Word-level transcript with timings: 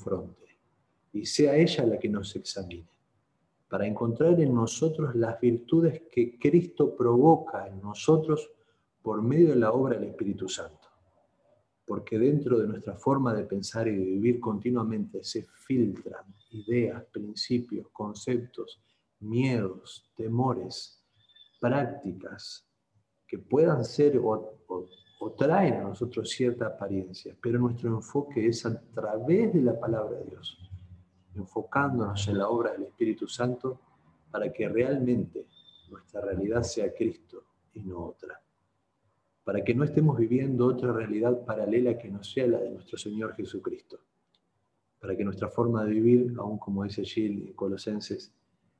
confronte 0.00 0.58
y 1.12 1.26
sea 1.26 1.56
ella 1.56 1.84
la 1.84 1.98
que 1.98 2.08
nos 2.08 2.34
examine, 2.36 2.88
para 3.68 3.86
encontrar 3.86 4.40
en 4.40 4.54
nosotros 4.54 5.14
las 5.14 5.40
virtudes 5.40 6.02
que 6.10 6.38
Cristo 6.38 6.96
provoca 6.96 7.66
en 7.66 7.80
nosotros 7.80 8.50
por 9.02 9.22
medio 9.22 9.50
de 9.50 9.56
la 9.56 9.72
obra 9.72 9.98
del 9.98 10.10
Espíritu 10.10 10.48
Santo. 10.48 10.88
Porque 11.86 12.18
dentro 12.18 12.58
de 12.58 12.68
nuestra 12.68 12.96
forma 12.96 13.34
de 13.34 13.44
pensar 13.44 13.88
y 13.88 13.96
de 13.96 14.04
vivir 14.04 14.40
continuamente 14.40 15.24
se 15.24 15.42
filtran 15.66 16.24
ideas, 16.50 17.04
principios, 17.12 17.88
conceptos, 17.92 18.80
miedos, 19.18 20.10
temores, 20.16 21.02
prácticas 21.60 22.64
que 23.26 23.38
puedan 23.38 23.84
ser 23.84 24.18
o, 24.18 24.58
traen 25.36 25.74
a 25.74 25.82
nosotros 25.82 26.30
cierta 26.30 26.66
apariencia, 26.66 27.36
pero 27.40 27.58
nuestro 27.58 27.90
enfoque 27.90 28.46
es 28.46 28.64
a 28.64 28.80
través 28.94 29.52
de 29.52 29.62
la 29.62 29.78
palabra 29.78 30.18
de 30.18 30.24
Dios 30.24 30.70
enfocándonos 31.34 32.26
en 32.28 32.38
la 32.38 32.48
obra 32.48 32.72
del 32.72 32.84
Espíritu 32.84 33.26
Santo 33.26 33.80
para 34.30 34.52
que 34.52 34.68
realmente 34.68 35.46
nuestra 35.90 36.20
realidad 36.20 36.62
sea 36.62 36.92
Cristo 36.92 37.44
y 37.74 37.80
no 37.80 38.04
otra. 38.06 38.40
Para 39.44 39.64
que 39.64 39.74
no 39.74 39.84
estemos 39.84 40.16
viviendo 40.18 40.66
otra 40.66 40.92
realidad 40.92 41.44
paralela 41.44 41.98
que 41.98 42.08
no 42.08 42.22
sea 42.22 42.46
la 42.46 42.58
de 42.58 42.70
nuestro 42.70 42.98
Señor 42.98 43.34
Jesucristo. 43.34 43.98
Para 45.00 45.16
que 45.16 45.24
nuestra 45.24 45.48
forma 45.48 45.84
de 45.84 45.92
vivir, 45.92 46.34
aún 46.38 46.58
como 46.58 46.84
dice 46.84 47.04
Gil 47.04 47.48
en 47.48 47.52
Colosenses, 47.54 48.32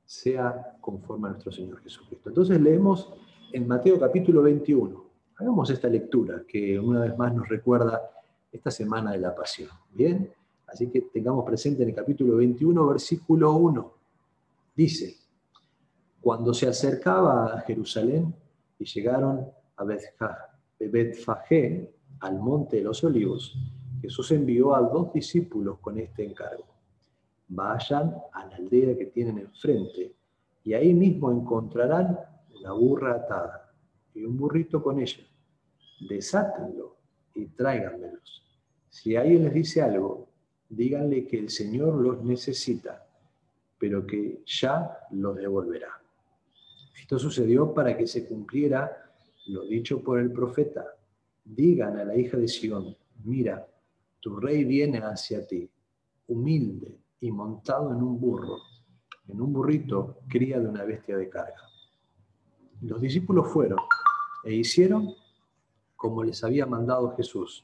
sea 0.05 0.77
conforme 0.79 1.27
a 1.27 1.31
nuestro 1.31 1.51
Señor 1.51 1.81
Jesucristo. 1.81 2.29
Entonces 2.29 2.61
leemos 2.61 3.11
en 3.51 3.67
Mateo 3.67 3.99
capítulo 3.99 4.41
21. 4.43 5.10
Hagamos 5.41 5.69
esta 5.69 5.89
lectura 5.89 6.43
que 6.47 6.79
una 6.79 7.01
vez 7.01 7.17
más 7.17 7.33
nos 7.33 7.49
recuerda 7.49 7.99
esta 8.51 8.71
semana 8.71 9.11
de 9.11 9.17
la 9.17 9.35
pasión. 9.35 9.69
Bien, 9.91 10.31
Así 10.71 10.89
que 10.89 11.01
tengamos 11.01 11.43
presente 11.45 11.83
en 11.83 11.89
el 11.89 11.95
capítulo 11.95 12.37
21, 12.37 12.87
versículo 12.87 13.53
1. 13.55 13.93
Dice, 14.73 15.17
cuando 16.21 16.53
se 16.53 16.67
acercaba 16.67 17.53
a 17.53 17.59
Jerusalén 17.61 18.33
y 18.79 18.85
llegaron 18.85 19.47
a 19.75 19.83
Betfagé, 20.79 21.93
al 22.21 22.39
monte 22.39 22.77
de 22.77 22.83
los 22.83 23.03
olivos, 23.03 23.57
Jesús 24.01 24.31
envió 24.31 24.73
a 24.73 24.81
dos 24.81 25.11
discípulos 25.11 25.79
con 25.79 25.97
este 25.97 26.23
encargo. 26.23 26.67
Vayan 27.49 28.15
a 28.31 28.45
la 28.45 28.55
aldea 28.55 28.97
que 28.97 29.07
tienen 29.07 29.39
enfrente 29.39 30.15
y 30.63 30.73
ahí 30.73 30.93
mismo 30.93 31.31
encontrarán 31.31 32.17
una 32.57 32.71
burra 32.71 33.15
atada 33.15 33.73
y 34.13 34.23
un 34.23 34.37
burrito 34.37 34.81
con 34.81 35.01
ella. 35.01 35.23
Desátenlo 36.07 36.97
y 37.35 37.47
tráiganmelos. 37.47 38.43
Si 38.89 39.15
alguien 39.15 39.45
les 39.45 39.53
dice 39.53 39.81
algo, 39.81 40.27
díganle 40.69 41.25
que 41.27 41.39
el 41.39 41.49
Señor 41.49 41.95
los 41.95 42.23
necesita, 42.23 43.07
pero 43.77 44.05
que 44.05 44.41
ya 44.45 44.97
los 45.11 45.35
devolverá. 45.35 46.01
Esto 46.99 47.17
sucedió 47.19 47.73
para 47.73 47.97
que 47.97 48.07
se 48.07 48.27
cumpliera 48.27 49.11
lo 49.47 49.65
dicho 49.65 50.03
por 50.03 50.19
el 50.19 50.31
profeta. 50.31 50.85
Digan 51.43 51.97
a 51.97 52.05
la 52.05 52.15
hija 52.15 52.37
de 52.37 52.47
Sión, 52.47 52.95
mira, 53.23 53.67
tu 54.19 54.35
rey 54.39 54.63
viene 54.63 54.99
hacia 54.99 55.45
ti, 55.45 55.69
humilde 56.27 56.99
y 57.19 57.31
montado 57.31 57.91
en 57.91 58.03
un 58.03 58.19
burro, 58.19 58.57
en 59.27 59.41
un 59.41 59.51
burrito 59.51 60.19
cría 60.27 60.59
de 60.59 60.67
una 60.67 60.83
bestia 60.83 61.17
de 61.17 61.29
carga. 61.29 61.67
Los 62.81 63.01
discípulos 63.01 63.47
fueron 63.49 63.79
e 64.43 64.53
hicieron 64.53 65.13
como 66.01 66.23
les 66.23 66.43
había 66.43 66.65
mandado 66.65 67.15
Jesús. 67.15 67.63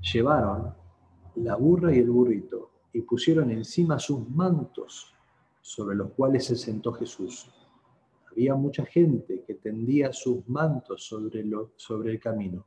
Llevaron 0.00 0.72
la 1.34 1.54
burra 1.54 1.94
y 1.94 1.98
el 1.98 2.08
burrito, 2.08 2.70
y 2.90 3.02
pusieron 3.02 3.50
encima 3.50 3.98
sus 3.98 4.26
mantos, 4.30 5.14
sobre 5.60 5.94
los 5.94 6.12
cuales 6.12 6.46
se 6.46 6.56
sentó 6.56 6.94
Jesús. 6.94 7.50
Había 8.30 8.54
mucha 8.54 8.86
gente 8.86 9.44
que 9.46 9.56
tendía 9.56 10.10
sus 10.14 10.48
mantos 10.48 11.06
sobre, 11.06 11.44
sobre 11.76 12.12
el 12.12 12.18
camino. 12.18 12.66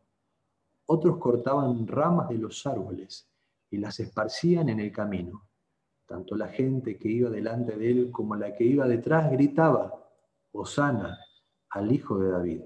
Otros 0.86 1.18
cortaban 1.18 1.88
ramas 1.88 2.30
de 2.30 2.38
los 2.38 2.68
árboles 2.68 3.28
y 3.72 3.78
las 3.78 4.00
esparcían 4.00 4.70
en 4.70 4.80
el 4.80 4.92
camino. 4.92 5.50
Tanto 6.06 6.36
la 6.36 6.50
gente 6.50 7.00
que 7.00 7.10
iba 7.10 7.32
delante 7.32 7.76
de 7.76 7.90
él 7.90 8.12
como 8.12 8.36
la 8.36 8.56
que 8.56 8.64
iba 8.64 8.88
detrás 8.88 9.32
gritaba, 9.32 10.08
Hosana 10.52 11.18
al 11.72 11.92
Hijo 11.92 12.20
de 12.20 12.30
David. 12.30 12.62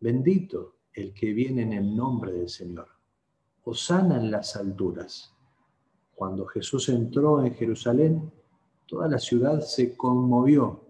Bendito 0.00 0.75
el 0.96 1.12
que 1.12 1.32
viene 1.32 1.62
en 1.62 1.74
el 1.74 1.94
nombre 1.94 2.32
del 2.32 2.48
Señor. 2.48 2.88
Hosana 3.64 4.16
en 4.16 4.30
las 4.30 4.56
alturas. 4.56 5.32
Cuando 6.14 6.46
Jesús 6.46 6.88
entró 6.88 7.44
en 7.44 7.54
Jerusalén, 7.54 8.32
toda 8.86 9.06
la 9.06 9.18
ciudad 9.18 9.60
se 9.60 9.94
conmovió. 9.94 10.80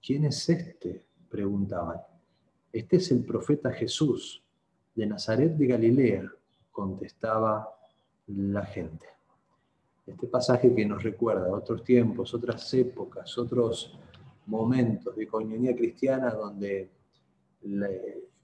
¿Quién 0.00 0.24
es 0.26 0.48
este? 0.48 1.04
preguntaban. 1.28 2.00
Este 2.72 2.96
es 2.96 3.10
el 3.10 3.24
profeta 3.24 3.72
Jesús, 3.72 4.42
de 4.94 5.06
Nazaret 5.06 5.56
de 5.56 5.66
Galilea, 5.66 6.30
contestaba 6.70 7.68
la 8.28 8.64
gente. 8.64 9.06
Este 10.06 10.28
pasaje 10.28 10.72
que 10.74 10.86
nos 10.86 11.02
recuerda 11.02 11.52
otros 11.52 11.82
tiempos, 11.82 12.32
otras 12.32 12.72
épocas, 12.74 13.36
otros 13.38 13.98
momentos 14.46 15.16
de 15.16 15.26
comunidad 15.26 15.76
cristiana 15.76 16.30
donde 16.30 16.90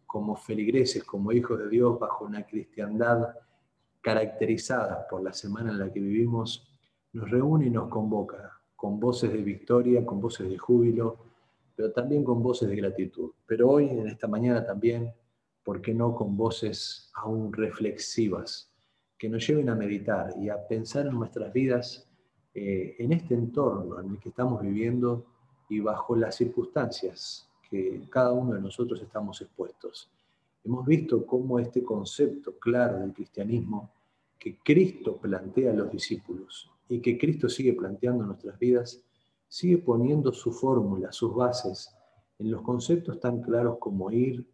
como 0.07 0.37
feligreses, 0.37 1.05
como 1.05 1.33
hijos 1.33 1.59
de 1.59 1.69
Dios, 1.69 1.99
bajo 1.99 2.25
una 2.25 2.47
cristiandad 2.47 3.35
caracterizadas 4.01 5.07
por 5.11 5.23
la 5.23 5.33
semana 5.33 5.73
en 5.73 5.81
la 5.81 5.93
que 5.93 6.01
vivimos, 6.01 6.69
nos 7.13 7.31
reúne 7.31 7.67
y 7.67 7.71
nos 7.71 7.89
convoca 7.89 8.53
con 8.77 9.01
voces 9.01 9.33
de 9.33 9.43
victoria, 9.43 10.05
con 10.05 10.21
voces 10.21 10.49
de 10.49 10.59
júbilo, 10.59 11.19
pero 11.75 11.93
también 11.93 12.23
con 12.23 12.43
voces 12.43 12.69
de 12.69 12.77
gratitud. 12.77 13.33
Pero 13.47 13.69
hoy, 13.69 13.89
en 13.89 14.07
esta 14.07 14.29
mañana 14.29 14.65
también, 14.65 15.13
¿por 15.65 15.81
qué 15.81 15.93
no 15.93 16.15
con 16.15 16.37
voces 16.37 17.11
aún 17.15 17.53
reflexivas, 17.53 18.73
que 19.19 19.29
nos 19.29 19.47
lleven 19.47 19.69
a 19.71 19.75
meditar 19.75 20.35
y 20.39 20.51
a 20.51 20.67
pensar 20.69 21.07
en 21.07 21.15
nuestras 21.15 21.53
vidas 21.53 22.09
eh, 22.55 22.97
en 22.99 23.13
este 23.13 23.35
entorno 23.35 24.01
en 24.01 24.11
el 24.11 24.19
que 24.19 24.29
estamos 24.29 24.63
viviendo 24.63 25.27
y 25.69 25.81
bajo 25.81 26.15
las 26.15 26.37
circunstancias 26.37 27.51
que 27.69 28.03
cada 28.11 28.33
uno 28.33 28.55
de 28.55 28.61
nosotros 28.61 29.01
estamos 29.01 29.41
expuestos? 29.41 30.11
Hemos 30.65 30.85
visto 30.87 31.25
cómo 31.25 31.59
este 31.59 31.83
concepto 31.83 32.59
claro 32.59 32.99
del 32.99 33.13
cristianismo 33.13 33.91
que 34.39 34.59
Cristo 34.59 35.17
plantea 35.17 35.71
a 35.71 35.75
los 35.75 35.91
discípulos 35.91 36.71
y 36.89 37.01
que 37.01 37.19
Cristo 37.19 37.49
sigue 37.49 37.73
planteando 37.73 38.23
en 38.23 38.29
nuestras 38.29 38.59
vidas, 38.59 39.03
sigue 39.49 39.79
poniendo 39.79 40.33
su 40.33 40.53
fórmula, 40.53 41.13
sus 41.13 41.35
bases 41.35 41.95
en 42.39 42.51
los 42.51 42.63
conceptos 42.63 43.19
tan 43.21 43.41
claros 43.43 43.79
como 43.79 44.11
ir 44.11 44.47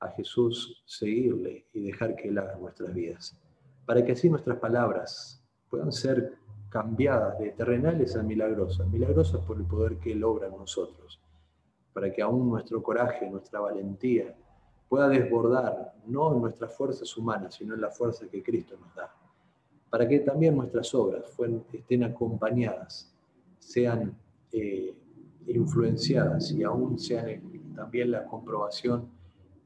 a 0.00 0.08
Jesús, 0.08 0.82
seguirle 0.86 1.66
y 1.72 1.80
dejar 1.80 2.16
que 2.16 2.28
Él 2.28 2.38
haga 2.38 2.56
nuestras 2.56 2.92
vidas, 2.94 3.36
para 3.84 4.04
que 4.04 4.12
así 4.12 4.28
nuestras 4.28 4.58
palabras 4.58 5.42
puedan 5.68 5.92
ser 5.92 6.34
cambiadas 6.68 7.38
de 7.38 7.50
terrenales 7.50 8.16
a 8.16 8.22
milagrosas, 8.22 8.86
milagrosas 8.88 9.40
por 9.44 9.56
el 9.56 9.64
poder 9.64 9.98
que 9.98 10.12
Él 10.12 10.24
obra 10.24 10.48
en 10.48 10.56
nosotros, 10.56 11.20
para 11.96 12.12
que 12.12 12.20
aún 12.20 12.50
nuestro 12.50 12.82
coraje, 12.82 13.26
nuestra 13.30 13.60
valentía 13.60 14.36
pueda 14.86 15.08
desbordar 15.08 15.94
no 16.04 16.34
en 16.34 16.42
nuestras 16.42 16.76
fuerzas 16.76 17.16
humanas, 17.16 17.54
sino 17.54 17.74
en 17.74 17.80
la 17.80 17.90
fuerza 17.90 18.26
que 18.28 18.42
Cristo 18.42 18.76
nos 18.78 18.94
da 18.94 19.10
para 19.96 20.06
que 20.06 20.18
también 20.18 20.54
nuestras 20.54 20.94
obras 20.94 21.24
estén 21.72 22.04
acompañadas, 22.04 23.10
sean 23.58 24.14
eh, 24.52 24.94
influenciadas 25.46 26.50
y 26.52 26.62
aún 26.64 26.98
sean 26.98 27.40
también 27.74 28.10
la 28.10 28.26
comprobación 28.26 29.08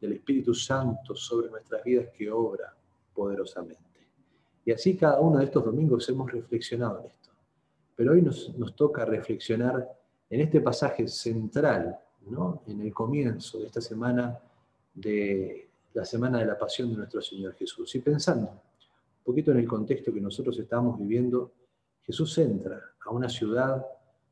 del 0.00 0.12
Espíritu 0.12 0.54
Santo 0.54 1.16
sobre 1.16 1.50
nuestras 1.50 1.82
vidas 1.82 2.10
que 2.16 2.30
obra 2.30 2.72
poderosamente. 3.12 3.80
Y 4.64 4.70
así 4.70 4.96
cada 4.96 5.18
uno 5.18 5.38
de 5.38 5.46
estos 5.46 5.64
domingos 5.64 6.08
hemos 6.08 6.30
reflexionado 6.30 7.00
en 7.00 7.06
esto. 7.06 7.30
Pero 7.96 8.12
hoy 8.12 8.22
nos 8.22 8.76
toca 8.76 9.04
reflexionar 9.04 9.88
en 10.28 10.40
este 10.42 10.60
pasaje 10.60 11.08
central, 11.08 11.98
en 12.66 12.80
el 12.80 12.92
comienzo 12.92 13.58
de 13.58 13.66
esta 13.66 13.80
semana, 13.80 14.38
de 14.94 15.68
la 15.94 16.04
semana 16.04 16.38
de 16.38 16.46
la 16.46 16.58
pasión 16.58 16.90
de 16.90 16.96
nuestro 16.96 17.20
Señor 17.20 17.54
Jesús. 17.54 17.94
Y 17.94 18.00
pensando 18.00 18.60
poquito 19.30 19.52
en 19.52 19.58
el 19.58 19.68
contexto 19.68 20.12
que 20.12 20.20
nosotros 20.20 20.58
estamos 20.58 20.98
viviendo, 20.98 21.52
Jesús 22.02 22.36
entra 22.38 22.80
a 23.04 23.10
una 23.10 23.28
ciudad 23.28 23.86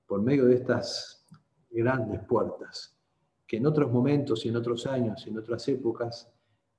por 0.06 0.20
medio 0.20 0.46
de 0.46 0.56
estas 0.56 1.24
grandes 1.70 2.20
puertas, 2.24 2.96
que 3.46 3.58
en 3.58 3.66
otros 3.66 3.92
momentos 3.92 4.44
y 4.44 4.48
en 4.48 4.56
otros 4.56 4.86
años 4.86 5.24
y 5.24 5.30
en 5.30 5.38
otras 5.38 5.68
épocas, 5.68 6.28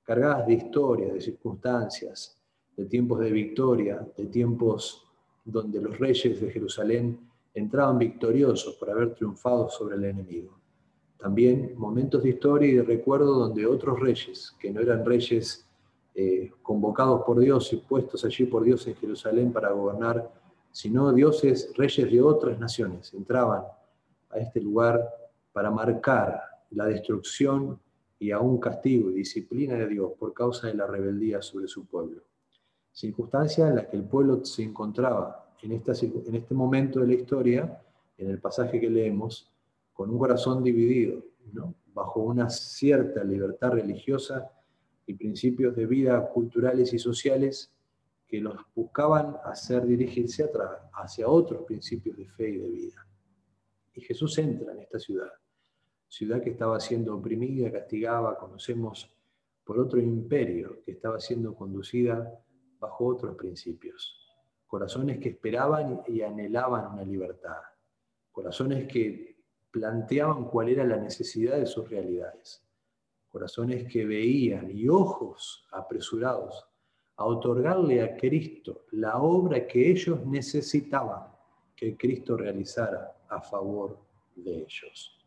cargadas 0.02 0.46
de 0.46 0.52
historia, 0.52 1.12
de 1.12 1.20
circunstancias, 1.20 2.38
de 2.76 2.84
tiempos 2.84 3.20
de 3.20 3.30
victoria, 3.30 4.06
de 4.16 4.26
tiempos 4.26 5.06
donde 5.44 5.80
los 5.80 5.98
reyes 5.98 6.40
de 6.40 6.50
Jerusalén 6.50 7.18
entraban 7.54 7.98
victoriosos 7.98 8.74
por 8.74 8.90
haber 8.90 9.14
triunfado 9.14 9.70
sobre 9.70 9.96
el 9.96 10.04
enemigo. 10.04 10.59
También 11.20 11.74
momentos 11.76 12.22
de 12.22 12.30
historia 12.30 12.68
y 12.68 12.74
de 12.76 12.82
recuerdo 12.82 13.34
donde 13.34 13.66
otros 13.66 14.00
reyes, 14.00 14.56
que 14.58 14.70
no 14.70 14.80
eran 14.80 15.04
reyes 15.04 15.66
eh, 16.14 16.50
convocados 16.62 17.22
por 17.24 17.38
Dios 17.38 17.72
y 17.72 17.76
puestos 17.76 18.24
allí 18.24 18.46
por 18.46 18.64
Dios 18.64 18.86
en 18.86 18.96
Jerusalén 18.96 19.52
para 19.52 19.70
gobernar, 19.70 20.30
sino 20.72 21.12
dioses, 21.12 21.72
reyes 21.76 22.10
de 22.10 22.22
otras 22.22 22.58
naciones, 22.58 23.12
entraban 23.12 23.64
a 24.30 24.38
este 24.38 24.60
lugar 24.60 25.00
para 25.52 25.70
marcar 25.70 26.40
la 26.70 26.86
destrucción 26.86 27.78
y 28.18 28.30
aún 28.30 28.58
castigo 28.58 29.10
y 29.10 29.14
disciplina 29.14 29.74
de 29.74 29.88
Dios 29.88 30.12
por 30.18 30.32
causa 30.32 30.68
de 30.68 30.74
la 30.74 30.86
rebeldía 30.86 31.42
sobre 31.42 31.68
su 31.68 31.86
pueblo. 31.86 32.22
Circunstancia 32.92 33.68
en 33.68 33.76
la 33.76 33.88
que 33.88 33.96
el 33.96 34.04
pueblo 34.04 34.44
se 34.44 34.62
encontraba 34.62 35.50
en, 35.62 35.72
este 36.34 36.54
momento 36.54 37.00
de 37.00 37.06
la 37.06 37.14
historia, 37.14 37.82
en 38.16 38.30
el 38.30 38.38
pasaje 38.38 38.80
que 38.80 38.88
leemos, 38.88 39.50
con 40.00 40.08
un 40.08 40.18
corazón 40.18 40.64
dividido, 40.64 41.22
bajo 41.92 42.20
una 42.20 42.48
cierta 42.48 43.22
libertad 43.22 43.72
religiosa 43.72 44.50
y 45.04 45.12
principios 45.12 45.76
de 45.76 45.84
vida 45.84 46.26
culturales 46.30 46.94
y 46.94 46.98
sociales 46.98 47.70
que 48.26 48.40
los 48.40 48.56
buscaban 48.74 49.36
hacer 49.44 49.84
dirigirse 49.84 50.50
hacia 50.94 51.28
otros 51.28 51.66
principios 51.66 52.16
de 52.16 52.26
fe 52.30 52.48
y 52.48 52.56
de 52.56 52.68
vida. 52.70 53.06
Y 53.92 54.00
Jesús 54.00 54.38
entra 54.38 54.72
en 54.72 54.80
esta 54.80 54.98
ciudad 54.98 55.28
ciudad 56.08 56.42
que 56.42 56.48
estaba 56.48 56.80
siendo 56.80 57.14
oprimida, 57.14 57.70
castigada, 57.70 58.38
conocemos 58.38 59.14
por 59.64 59.78
otro 59.78 60.00
imperio 60.00 60.82
que 60.82 60.92
estaba 60.92 61.20
siendo 61.20 61.54
conducida 61.54 62.42
bajo 62.78 63.04
otros 63.04 63.36
principios. 63.36 64.18
Corazones 64.66 65.18
que 65.18 65.28
esperaban 65.28 66.00
y 66.08 66.22
anhelaban 66.22 66.94
una 66.94 67.04
libertad. 67.04 67.60
Corazones 68.32 68.90
que 68.90 69.29
planteaban 69.70 70.44
cuál 70.44 70.68
era 70.68 70.84
la 70.84 70.96
necesidad 70.96 71.58
de 71.58 71.66
sus 71.66 71.88
realidades. 71.88 72.62
Corazones 73.28 73.90
que 73.90 74.04
veían 74.04 74.70
y 74.70 74.88
ojos 74.88 75.66
apresurados 75.72 76.66
a 77.16 77.24
otorgarle 77.24 78.02
a 78.02 78.16
Cristo 78.16 78.86
la 78.92 79.18
obra 79.18 79.66
que 79.66 79.90
ellos 79.90 80.24
necesitaban 80.26 81.28
que 81.76 81.96
Cristo 81.96 82.36
realizara 82.36 83.16
a 83.28 83.40
favor 83.40 83.98
de 84.34 84.62
ellos 84.62 85.20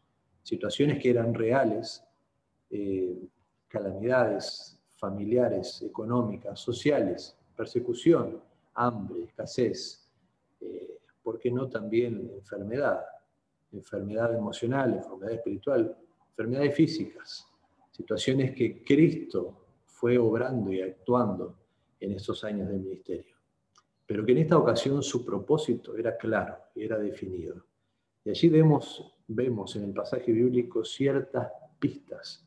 situaciones 0.44 1.02
que 1.02 1.10
eran 1.10 1.34
reales, 1.34 2.04
eh, 2.70 3.18
calamidades 3.68 4.80
familiares, 4.98 5.82
económicas, 5.82 6.60
sociales, 6.60 7.36
persecución, 7.56 8.42
hambre, 8.76 9.24
escasez, 9.24 10.08
eh, 10.62 11.00
¿por 11.24 11.40
qué 11.40 11.50
no 11.50 11.70
también 11.70 12.30
enfermedad? 12.36 13.04
Enfermedad 13.74 14.34
emocional, 14.36 14.94
enfermedad 14.94 15.34
espiritual, 15.34 15.98
enfermedades 16.30 16.76
físicas, 16.76 17.48
situaciones 17.92 18.56
que 18.56 18.84
Cristo 18.84 19.66
fue 19.86 20.18
obrando 20.18 20.72
y 20.72 20.82
actuando 20.82 21.58
en 22.00 22.14
estos 22.14 22.44
años 22.44 22.70
de 22.70 22.78
ministerio. 22.78 23.36
Pero 24.06 24.26
que 24.26 24.34
en 24.34 24.40
esta 24.40 24.58
ocasión 24.58 25.02
su 25.02 25.26
propósito 25.26 25.98
era 25.98 26.18
claro 26.18 26.58
era 26.76 26.98
definido. 26.98 27.66
Y 28.26 28.30
allí 28.30 28.50
vemos 28.50 29.14
vemos 29.28 29.76
en 29.76 29.86
el 29.86 29.94
pasaje 29.94 30.32
bíblico 30.32 30.84
ciertas 30.84 31.52
pistas 31.80 32.46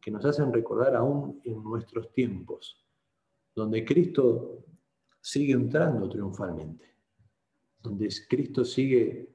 que 0.00 0.10
nos 0.10 0.24
hacen 0.24 0.52
recordar 0.52 0.94
aún 0.96 1.40
en 1.44 1.62
nuestros 1.62 2.12
tiempos, 2.12 2.84
donde 3.54 3.84
Cristo 3.84 4.64
sigue 5.20 5.54
entrando 5.54 6.08
triunfalmente, 6.08 6.84
donde 7.82 8.08
Cristo 8.28 8.64
sigue 8.64 9.30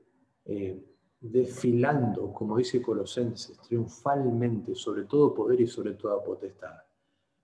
eh, 0.46 0.89
desfilando, 1.22 2.34
como 2.34 2.58
dice 2.58 2.82
Colosenses, 2.82 3.60
triunfalmente 3.60 4.76
sobre 4.76 5.04
todo 5.04 5.34
poder 5.34 5.62
y 5.62 5.68
sobre 5.68 5.94
toda 5.94 6.24
potestad, 6.24 6.76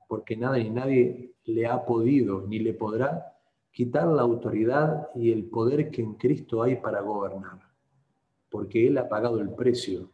porque 0.07 0.37
nada 0.37 0.57
ni 0.57 0.69
nadie 0.69 1.33
le 1.45 1.65
ha 1.65 1.85
podido 1.85 2.41
ni 2.41 2.59
le 2.59 2.73
podrá 2.73 3.33
quitar 3.71 4.07
la 4.07 4.21
autoridad 4.21 5.09
y 5.15 5.31
el 5.31 5.45
poder 5.45 5.91
que 5.91 6.01
en 6.01 6.13
Cristo 6.13 6.63
hay 6.63 6.77
para 6.77 7.01
gobernar 7.01 7.65
porque 8.55 8.87
Él 8.87 8.97
ha 8.97 9.09
pagado 9.09 9.41
el 9.41 9.49
precio. 9.49 10.09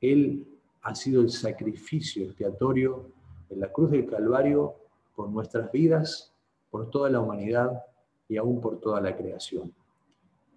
Él 0.00 0.46
ha 0.82 0.94
sido 0.94 1.22
el 1.22 1.30
sacrificio 1.30 2.24
expiatorio 2.24 3.06
en 3.48 3.60
la 3.60 3.72
cruz 3.72 3.90
del 3.90 4.04
Calvario 4.04 4.74
por 5.14 5.30
nuestras 5.30 5.72
vidas, 5.72 6.34
por 6.70 6.90
toda 6.90 7.08
la 7.08 7.20
humanidad 7.20 7.82
y 8.28 8.36
aún 8.36 8.60
por 8.60 8.80
toda 8.80 9.00
la 9.00 9.16
creación. 9.16 9.72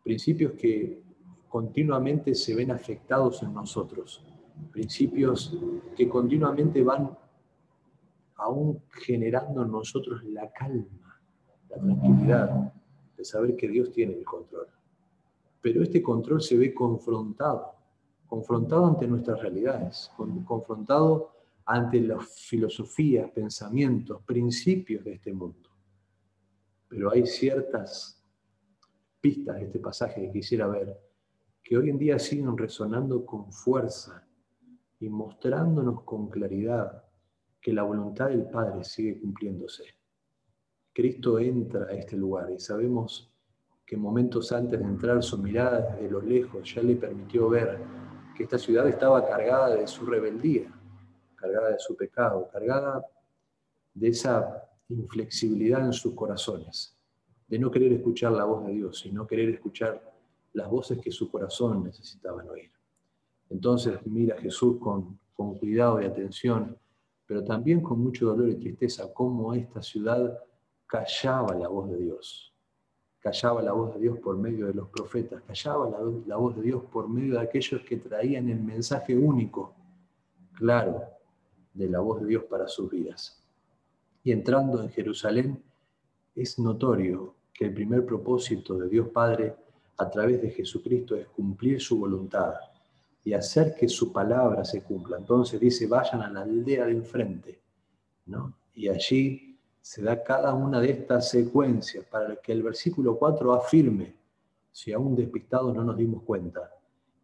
Principios 0.03 0.51
que 0.53 1.01
continuamente 1.53 2.33
se 2.33 2.55
ven 2.55 2.71
afectados 2.71 3.43
en 3.43 3.53
nosotros, 3.53 4.25
principios 4.71 5.55
que 5.95 6.09
continuamente 6.09 6.81
van 6.81 7.15
aún 8.37 8.81
generando 8.89 9.61
en 9.61 9.71
nosotros 9.71 10.23
la 10.23 10.51
calma, 10.51 11.21
la 11.69 11.77
tranquilidad 11.77 12.73
de 13.15 13.23
saber 13.23 13.55
que 13.55 13.67
Dios 13.67 13.91
tiene 13.91 14.13
el 14.13 14.25
control 14.25 14.67
pero 15.63 15.81
este 15.81 16.03
control 16.03 16.41
se 16.41 16.57
ve 16.57 16.73
confrontado, 16.73 17.75
confrontado 18.27 18.85
ante 18.85 19.07
nuestras 19.07 19.39
realidades, 19.39 20.11
confrontado 20.45 21.31
ante 21.65 22.01
las 22.01 22.27
filosofías, 22.35 23.31
pensamientos, 23.31 24.21
principios 24.23 25.05
de 25.05 25.13
este 25.13 25.31
mundo. 25.31 25.69
Pero 26.89 27.13
hay 27.13 27.25
ciertas 27.25 28.21
pistas 29.21 29.55
de 29.55 29.67
este 29.67 29.79
pasaje 29.79 30.19
que 30.23 30.31
quisiera 30.33 30.67
ver, 30.67 31.12
que 31.63 31.77
hoy 31.77 31.89
en 31.89 31.97
día 31.97 32.19
siguen 32.19 32.57
resonando 32.57 33.25
con 33.25 33.51
fuerza 33.51 34.27
y 34.99 35.09
mostrándonos 35.09 36.03
con 36.03 36.29
claridad 36.29 37.03
que 37.61 37.71
la 37.71 37.83
voluntad 37.83 38.27
del 38.27 38.49
Padre 38.49 38.83
sigue 38.83 39.19
cumpliéndose. 39.21 39.85
Cristo 40.91 41.39
entra 41.39 41.85
a 41.85 41.93
este 41.93 42.17
lugar 42.17 42.51
y 42.51 42.59
sabemos 42.59 43.31
que 43.85 43.95
momentos 43.95 44.51
antes 44.51 44.79
de 44.79 44.85
entrar 44.85 45.23
su 45.23 45.37
mirada 45.37 45.95
desde 45.95 46.11
lo 46.11 46.21
lejos 46.21 46.73
ya 46.73 46.83
le 46.83 46.95
permitió 46.95 47.49
ver 47.49 47.79
que 48.35 48.43
esta 48.43 48.57
ciudad 48.57 48.87
estaba 48.87 49.25
cargada 49.25 49.75
de 49.75 49.87
su 49.87 50.05
rebeldía, 50.05 50.71
cargada 51.35 51.69
de 51.69 51.79
su 51.79 51.95
pecado, 51.95 52.49
cargada 52.51 53.05
de 53.93 54.07
esa 54.09 54.69
inflexibilidad 54.89 55.85
en 55.85 55.93
sus 55.93 56.13
corazones, 56.13 56.97
de 57.47 57.59
no 57.59 57.71
querer 57.71 57.93
escuchar 57.93 58.33
la 58.33 58.45
voz 58.45 58.65
de 58.65 58.73
Dios, 58.73 59.05
y 59.05 59.11
no 59.11 59.25
querer 59.25 59.49
escuchar 59.49 60.12
las 60.53 60.69
voces 60.69 60.99
que 60.99 61.11
su 61.11 61.29
corazón 61.29 61.83
necesitaban 61.83 62.47
oír. 62.49 62.71
Entonces 63.49 63.99
mira 64.05 64.37
Jesús 64.37 64.77
con, 64.79 65.19
con 65.33 65.57
cuidado 65.57 66.01
y 66.01 66.05
atención, 66.05 66.77
pero 67.25 67.43
también 67.43 67.81
con 67.81 67.99
mucho 67.99 68.27
dolor 68.27 68.49
y 68.49 68.55
tristeza, 68.55 69.13
cómo 69.13 69.53
esta 69.53 69.81
ciudad 69.81 70.39
callaba 70.85 71.55
la 71.55 71.67
voz 71.67 71.89
de 71.89 71.97
Dios 71.97 72.53
callaba 73.23 73.61
la 73.61 73.71
voz 73.71 73.93
de 73.93 74.01
Dios 74.01 74.19
por 74.19 74.37
medio 74.37 74.67
de 74.67 74.73
los 74.73 74.89
profetas, 74.89 75.41
callaba 75.43 75.89
la, 76.27 76.35
voz 76.35 76.57
de 76.57 76.61
Dios 76.61 76.83
por 76.91 77.07
medio 77.07 77.35
de 77.35 77.39
aquellos 77.39 77.81
que 77.83 77.95
traían 77.95 78.49
el 78.49 78.59
mensaje 78.61 79.17
único, 79.17 79.73
claro, 80.51 81.01
de 81.73 81.87
la 81.87 82.01
voz 82.01 82.19
de 82.19 82.27
Dios 82.27 82.43
para 82.43 82.67
sus 82.67 82.91
vidas. 82.91 83.41
Y 84.25 84.33
entrando 84.33 84.83
en 84.83 84.89
Jerusalén, 84.89 85.63
es 86.35 86.59
notorio 86.59 87.33
que 87.53 87.65
el 87.65 87.73
primer 87.73 88.05
propósito 88.05 88.77
de 88.77 88.89
Dios 88.89 89.07
Padre 89.07 89.55
a 89.97 90.09
través 90.09 90.41
de 90.41 90.49
Jesucristo 90.49 91.15
es 91.15 91.27
cumplir 91.27 91.81
su 91.81 91.99
voluntad 91.99 92.53
y 93.23 93.33
hacer 93.33 93.75
que 93.75 93.87
su 93.87 94.11
palabra 94.11 94.65
se 94.65 94.83
cumpla. 94.83 95.17
Entonces 95.17 95.59
dice, 95.59 95.87
vayan 95.87 96.21
a 96.21 96.29
la 96.29 96.41
aldea 96.41 96.85
de 96.85 96.91
enfrente, 96.91 97.61
¿no? 98.25 98.53
Y 98.73 98.89
allí 98.89 99.57
se 99.81 100.01
da 100.01 100.23
cada 100.23 100.53
una 100.53 100.79
de 100.79 100.91
estas 100.91 101.29
secuencias 101.29 102.05
para 102.05 102.35
que 102.37 102.51
el 102.51 102.63
versículo 102.63 103.17
4 103.17 103.53
afirme, 103.53 104.15
si 104.71 104.91
aún 104.91 105.15
despistados 105.15 105.75
no 105.75 105.83
nos 105.83 105.97
dimos 105.97 106.23
cuenta, 106.23 106.71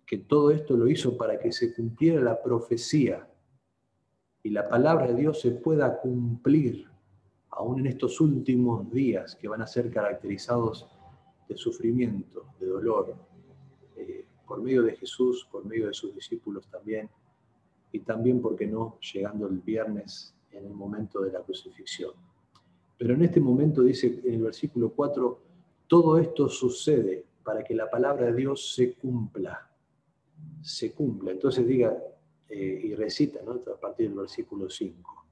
que 0.06 0.18
todo 0.18 0.52
esto 0.52 0.76
lo 0.76 0.88
hizo 0.88 1.18
para 1.18 1.40
que 1.40 1.52
se 1.52 1.74
cumpliera 1.74 2.22
la 2.22 2.42
profecía 2.42 3.28
y 4.42 4.50
la 4.50 4.68
palabra 4.68 5.08
de 5.08 5.16
Dios 5.16 5.42
se 5.42 5.52
pueda 5.52 6.00
cumplir 6.00 6.88
aún 7.52 7.80
en 7.80 7.88
estos 7.88 8.22
últimos 8.22 8.92
días 8.92 9.36
que 9.36 9.48
van 9.48 9.62
a 9.62 9.68
ser 9.68 9.92
caracterizados 9.92 10.88
de 11.50 11.58
sufrimiento, 11.58 12.46
de 12.60 12.68
dolor, 12.68 13.16
eh, 13.98 14.26
por 14.48 14.62
medio 14.62 14.84
de 14.84 14.96
Jesús, 14.96 15.48
por 15.52 15.66
medio 15.66 15.88
de 15.88 15.94
sus 15.94 16.16
discípulos 16.16 16.68
también, 16.70 17.10
y 17.92 18.00
también, 18.00 18.42
porque 18.42 18.68
no?, 18.68 19.00
llegando 19.14 19.48
el 19.48 19.58
viernes 19.60 20.36
en 20.52 20.66
el 20.66 20.74
momento 20.74 21.22
de 21.22 21.32
la 21.32 21.42
crucifixión. 21.42 22.14
Pero 22.98 23.16
en 23.16 23.24
este 23.24 23.40
momento 23.40 23.82
dice 23.82 24.22
en 24.24 24.36
el 24.36 24.42
versículo 24.44 24.92
4, 24.92 25.42
todo 25.88 26.20
esto 26.20 26.48
sucede 26.48 27.26
para 27.44 27.64
que 27.64 27.74
la 27.74 27.90
palabra 27.90 28.28
de 28.28 28.36
Dios 28.36 28.76
se 28.76 28.94
cumpla. 28.94 29.72
Se 30.62 30.94
cumpla. 30.94 31.32
Entonces 31.32 31.66
diga 31.66 31.98
eh, 32.48 32.82
y 32.84 32.96
recita 32.96 33.42
¿no? 33.44 33.54
a 33.54 33.80
partir 33.80 34.10
del 34.10 34.20
versículo 34.20 34.70
5. 34.70 35.26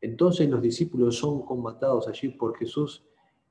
Entonces 0.00 0.48
los 0.48 0.62
discípulos 0.62 1.16
son 1.16 1.42
combatados 1.42 2.08
allí 2.08 2.28
por 2.28 2.56
Jesús 2.56 3.04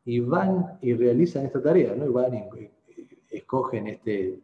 y 0.06 0.20
van 0.20 0.78
y 0.82 0.94
realizan 0.94 1.46
esta 1.46 1.62
tarea, 1.62 1.96
¿no? 1.96 2.06
Y 2.06 2.10
van 2.10 2.34
y 2.34 2.70
escogen 3.30 3.88
este, 3.88 4.40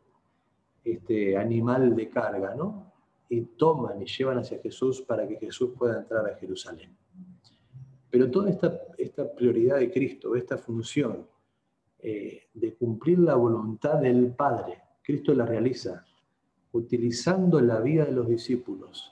este 0.83 1.37
animal 1.37 1.95
de 1.95 2.09
carga, 2.09 2.53
¿no? 2.55 2.93
Y 3.29 3.41
toman 3.41 4.01
y 4.01 4.05
llevan 4.05 4.39
hacia 4.39 4.59
Jesús 4.59 5.01
para 5.01 5.27
que 5.27 5.37
Jesús 5.37 5.71
pueda 5.77 5.99
entrar 5.99 6.27
a 6.29 6.35
Jerusalén. 6.35 6.95
Pero 8.09 8.29
toda 8.29 8.49
esta, 8.49 8.79
esta 8.97 9.33
prioridad 9.33 9.77
de 9.77 9.91
Cristo, 9.91 10.35
esta 10.35 10.57
función 10.57 11.27
eh, 11.99 12.43
de 12.53 12.73
cumplir 12.75 13.19
la 13.19 13.35
voluntad 13.35 13.99
del 13.99 14.31
Padre, 14.33 14.81
Cristo 15.03 15.33
la 15.33 15.45
realiza 15.45 16.05
utilizando 16.71 17.59
la 17.61 17.79
vida 17.79 18.05
de 18.05 18.11
los 18.11 18.27
discípulos. 18.27 19.11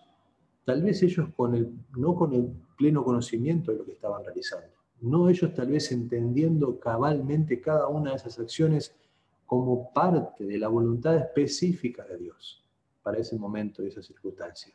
Tal 0.65 0.81
vez 0.83 1.01
ellos 1.01 1.29
con 1.35 1.55
el, 1.55 1.73
no 1.97 2.15
con 2.15 2.33
el 2.33 2.51
pleno 2.77 3.03
conocimiento 3.03 3.71
de 3.71 3.77
lo 3.77 3.85
que 3.85 3.93
estaban 3.93 4.23
realizando, 4.23 4.67
no 5.03 5.27
ellos 5.27 5.53
tal 5.53 5.67
vez 5.67 5.91
entendiendo 5.91 6.79
cabalmente 6.79 7.59
cada 7.59 7.87
una 7.89 8.11
de 8.11 8.15
esas 8.15 8.39
acciones 8.39 8.95
como 9.45 9.91
parte 9.91 10.45
de 10.45 10.57
la 10.57 10.69
voluntad 10.69 11.17
específica 11.17 12.05
de 12.05 12.17
Dios 12.17 12.63
para 13.03 13.17
ese 13.17 13.37
momento 13.37 13.83
y 13.83 13.87
esa 13.87 14.01
circunstancia. 14.01 14.73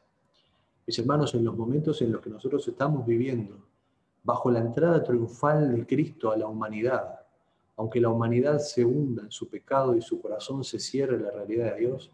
Mis 0.87 0.99
hermanos, 0.99 1.35
en 1.35 1.45
los 1.45 1.57
momentos 1.57 2.01
en 2.03 2.13
los 2.13 2.21
que 2.21 2.29
nosotros 2.29 2.67
estamos 2.69 3.07
viviendo, 3.07 3.59
bajo 4.23 4.51
la 4.51 4.61
entrada 4.61 5.03
triunfal 5.03 5.75
de 5.75 5.87
Cristo 5.87 6.31
a 6.31 6.37
la 6.37 6.47
humanidad, 6.47 7.21
aunque 7.77 8.01
la 8.01 8.11
humanidad 8.11 8.59
se 8.59 8.85
hunda 8.85 9.23
en 9.23 9.31
su 9.31 9.49
pecado 9.49 9.97
y 9.97 10.03
su 10.03 10.21
corazón 10.21 10.63
se 10.63 10.79
cierre 10.79 11.17
a 11.17 11.21
la 11.21 11.31
realidad 11.31 11.75
de 11.75 11.81
Dios, 11.81 12.11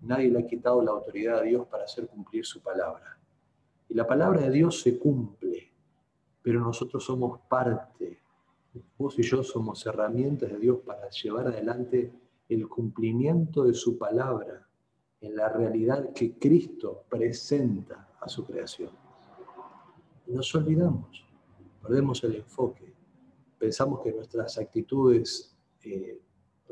nadie 0.00 0.30
le 0.30 0.38
ha 0.38 0.46
quitado 0.46 0.82
la 0.82 0.92
autoridad 0.92 1.40
a 1.40 1.42
Dios 1.42 1.66
para 1.66 1.84
hacer 1.84 2.06
cumplir 2.06 2.46
su 2.46 2.62
palabra. 2.62 3.18
Y 3.88 3.94
la 3.94 4.06
palabra 4.06 4.40
de 4.40 4.50
Dios 4.50 4.80
se 4.80 4.98
cumple, 4.98 5.69
pero 6.42 6.60
nosotros 6.60 7.04
somos 7.04 7.40
parte. 7.48 8.18
Vos 8.96 9.18
y 9.18 9.22
yo 9.22 9.42
somos 9.42 9.84
herramientas 9.86 10.50
de 10.50 10.58
Dios 10.58 10.78
para 10.84 11.08
llevar 11.10 11.48
adelante 11.48 12.12
el 12.48 12.68
cumplimiento 12.68 13.64
de 13.64 13.74
su 13.74 13.98
palabra 13.98 14.66
en 15.20 15.36
la 15.36 15.48
realidad 15.48 16.12
que 16.12 16.38
Cristo 16.38 17.04
presenta 17.08 18.08
a 18.20 18.28
su 18.28 18.44
creación. 18.44 18.90
Nos 20.26 20.54
olvidamos, 20.54 21.24
perdemos 21.82 22.22
el 22.24 22.36
enfoque, 22.36 22.94
pensamos 23.58 24.00
que 24.00 24.12
nuestras 24.12 24.58
actitudes, 24.58 25.56
eh, 25.82 26.20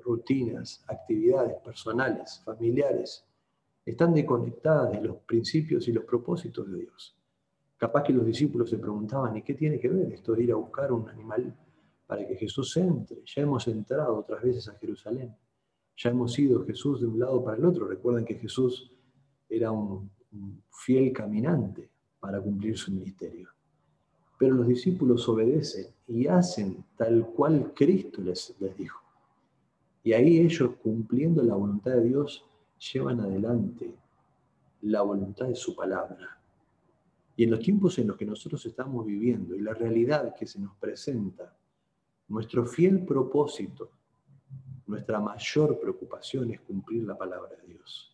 rutinas, 0.03 0.85
actividades 0.87 1.61
personales, 1.61 2.41
familiares, 2.45 3.25
están 3.85 4.15
desconectadas 4.15 4.93
de 4.93 5.01
los 5.01 5.17
principios 5.19 5.89
y 5.89 5.93
los 5.93 6.05
propósitos 6.05 6.71
de 6.71 6.79
Dios. 6.79 7.18
Capaz 7.79 8.03
que 8.03 8.13
los 8.13 8.27
discípulos 8.27 8.69
se 8.69 8.77
preguntaban, 8.77 9.37
¿y 9.37 9.43
qué 9.43 9.55
tiene 9.55 9.79
que 9.79 9.89
ver 9.89 10.13
esto 10.13 10.35
de 10.35 10.43
ir 10.43 10.53
a 10.53 10.57
buscar 10.57 10.91
un 10.93 11.09
animal 11.09 11.57
para 12.09 12.27
que 12.27 12.35
Jesús 12.35 12.77
entre? 12.77 13.23
Ya 13.25 13.43
hemos 13.43 13.69
entrado 13.69 14.19
otras 14.19 14.43
veces 14.43 14.69
a 14.69 14.75
Jerusalén, 14.75 15.33
ya 15.97 16.11
hemos 16.11 16.37
ido 16.39 16.65
Jesús 16.67 17.01
de 17.01 17.07
un 17.07 17.21
lado 17.21 17.43
para 17.43 17.57
el 17.57 17.65
otro. 17.65 17.87
Recuerden 17.87 18.25
que 18.25 18.35
Jesús 18.35 18.91
era 19.49 19.71
un, 19.71 20.11
fiel 20.71 21.13
caminante 21.13 21.89
para 22.21 22.41
cumplir 22.41 22.77
su 22.77 22.93
ministerio. 22.93 23.49
Pero 24.39 24.55
los 24.55 24.69
discípulos 24.69 25.29
obedecen 25.29 25.87
y 26.07 26.27
hacen 26.27 26.85
tal 26.97 27.27
cual 27.27 27.73
Cristo 27.75 28.21
les, 28.21 28.55
les 28.61 28.77
dijo. 28.77 29.01
Y 30.03 30.13
ahí 30.13 30.39
ellos, 30.39 30.73
cumpliendo 30.83 31.43
la 31.43 31.55
voluntad 31.55 31.93
de 31.93 32.05
Dios, 32.05 32.45
llevan 32.93 33.21
adelante 33.21 33.95
la 34.83 35.03
voluntad 35.03 35.47
de 35.47 35.57
su 35.57 35.75
palabra. 35.75 36.38
Y 37.38 37.45
en 37.45 37.52
los 37.52 37.61
tiempos 37.61 37.97
en 38.00 38.09
los 38.09 38.16
que 38.16 38.26
nosotros 38.26 38.66
estamos 38.66 39.07
viviendo 39.07 39.54
y 39.54 39.61
la 39.61 39.73
realidad 39.73 40.35
que 40.35 40.45
se 40.45 40.59
nos 40.59 40.75
presenta, 40.75 41.57
nuestro 42.26 42.66
fiel 42.66 43.04
propósito, 43.07 43.92
nuestra 44.88 45.21
mayor 45.21 45.78
preocupación 45.78 46.50
es 46.50 46.61
cumplir 46.62 47.04
la 47.04 47.16
palabra 47.16 47.54
de 47.54 47.75
Dios. 47.75 48.12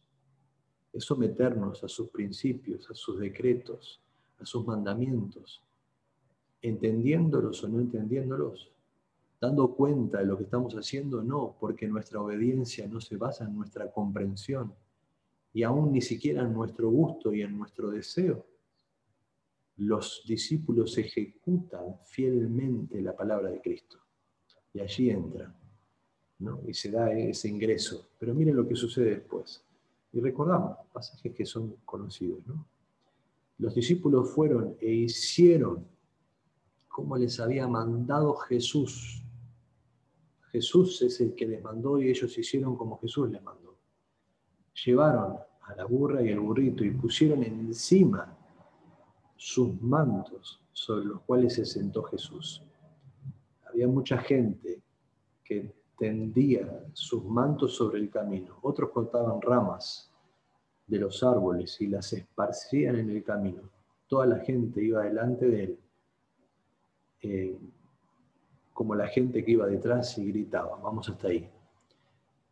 Es 0.93 1.05
someternos 1.05 1.83
a 1.83 1.89
sus 1.89 2.11
principios, 2.11 2.91
a 2.91 2.95
sus 2.95 3.19
decretos, 3.19 3.99
a 4.41 4.45
sus 4.45 4.67
mandamientos, 4.67 5.63
entendiéndolos 6.61 7.65
o 7.65 7.69
no 7.69 7.81
entendiéndolos, 7.81 8.71
dando 9.41 9.75
cuenta 9.75 10.19
de 10.19 10.27
lo 10.27 10.37
que 10.37 10.45
estamos 10.45 10.75
haciendo, 10.75 11.23
no, 11.23 11.57
porque 11.59 11.89
nuestra 11.89 12.21
obediencia 12.21 12.87
no 12.89 13.01
se 13.01 13.17
basa 13.17 13.47
en 13.47 13.57
nuestra 13.57 13.91
comprensión 13.91 14.75
y 15.55 15.63
aún 15.63 15.93
ni 15.93 16.03
siquiera 16.03 16.43
en 16.43 16.53
nuestro 16.53 16.91
gusto 16.91 17.33
y 17.33 17.41
en 17.41 17.57
nuestro 17.57 17.91
deseo. 17.91 18.45
Los 19.77 20.23
discípulos 20.27 20.97
ejecutan 20.99 21.97
fielmente 22.05 23.01
la 23.03 23.15
palabra 23.15 23.51
de 23.51 23.61
Cristo 23.61 23.99
y 24.73 24.81
allí 24.81 25.11
entran 25.11 25.55
¿no? 26.39 26.61
y 26.67 26.75
se 26.75 26.91
da 26.91 27.13
ese 27.13 27.49
ingreso. 27.49 28.11
Pero 28.19 28.35
miren 28.35 28.57
lo 28.57 28.67
que 28.67 28.77
sucede 28.77 29.11
después. 29.11 29.65
Y 30.13 30.21
recordamos 30.21 30.79
pasajes 30.93 31.35
que 31.35 31.45
son 31.45 31.77
conocidos. 31.85 32.41
Los 33.59 33.75
discípulos 33.75 34.31
fueron 34.31 34.77
e 34.81 34.93
hicieron 34.93 35.87
como 36.87 37.17
les 37.17 37.41
había 37.41 37.67
mandado 37.67 38.35
Jesús. 38.35 39.25
Jesús 40.53 41.03
es 41.03 41.21
el 41.21 41.35
que 41.35 41.47
les 41.47 41.63
mandó 41.63 42.01
y 42.01 42.09
ellos 42.09 42.39
hicieron 42.39 42.77
como 42.77 43.01
Jesús 43.01 43.29
les 43.29 43.43
mandó. 43.43 43.77
Llevaron 44.85 45.37
a 45.63 45.75
la 45.75 45.85
burra 45.85 46.23
y 46.23 46.29
el 46.29 46.39
burrito 46.39 46.85
y 46.85 46.93
pusieron 46.93 47.43
encima 47.43 48.39
sus 49.37 49.81
mantos 49.83 50.61
sobre 50.73 51.07
los 51.07 51.21
cuales 51.23 51.55
se 51.55 51.65
sentó 51.65 52.03
Jesús. 52.05 52.63
Había 53.69 53.89
mucha 53.89 54.19
gente 54.19 54.81
que 55.45 55.73
tendía 55.99 56.87
sus 56.93 57.25
mantos 57.25 57.77
sobre 57.77 58.01
el 58.01 58.11
camino. 58.11 58.59
Otros 58.63 58.91
cortaban 58.91 59.41
ramas 59.41 60.11
de 60.87 60.99
los 60.99 61.23
árboles 61.23 61.81
y 61.81 61.87
las 61.87 62.13
esparcían 62.13 62.97
en 62.97 63.11
el 63.11 63.23
camino. 63.23 63.63
Toda 64.09 64.27
la 64.27 64.39
gente 64.39 64.83
iba 64.83 65.03
delante 65.03 65.47
de 65.47 65.65
él. 65.65 65.79
Eh, 67.23 67.59
como 68.73 68.95
la 68.95 69.07
gente 69.07 69.45
que 69.45 69.53
iba 69.53 69.67
detrás 69.67 70.19
y 70.19 70.27
gritaba, 70.27 70.77
vamos 70.83 71.09
hasta 71.09 71.29
ahí. 71.29 71.49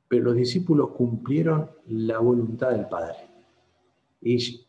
Pero 0.09 0.25
los 0.25 0.37
discípulos 0.37 0.91
cumplieron 0.91 1.71
la 1.87 2.19
voluntad 2.19 2.71
del 2.71 2.89
Padre 2.89 3.17
y, 4.21 4.62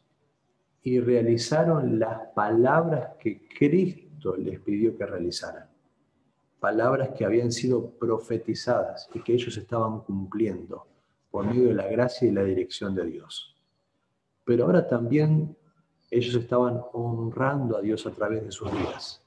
y 0.83 0.99
realizaron 0.99 1.97
las 1.97 2.27
palabras 2.35 3.15
que 3.17 3.47
Cristo 3.47 4.35
les 4.35 4.59
pidió 4.59 4.97
que 4.97 5.05
realizaran. 5.05 5.67
Palabras 6.59 7.09
que 7.17 7.25
habían 7.25 7.51
sido 7.51 7.89
profetizadas 7.91 9.09
y 9.13 9.21
que 9.21 9.33
ellos 9.33 9.57
estaban 9.57 10.01
cumpliendo 10.01 10.85
por 11.31 11.45
medio 11.45 11.69
de 11.69 11.73
la 11.73 11.87
gracia 11.87 12.27
y 12.27 12.31
la 12.31 12.43
dirección 12.43 12.93
de 12.95 13.05
Dios. 13.05 13.55
Pero 14.43 14.65
ahora 14.65 14.87
también 14.87 15.55
ellos 16.11 16.35
estaban 16.35 16.81
honrando 16.91 17.77
a 17.77 17.81
Dios 17.81 18.05
a 18.05 18.11
través 18.11 18.43
de 18.43 18.51
sus 18.51 18.71
vidas 18.71 19.23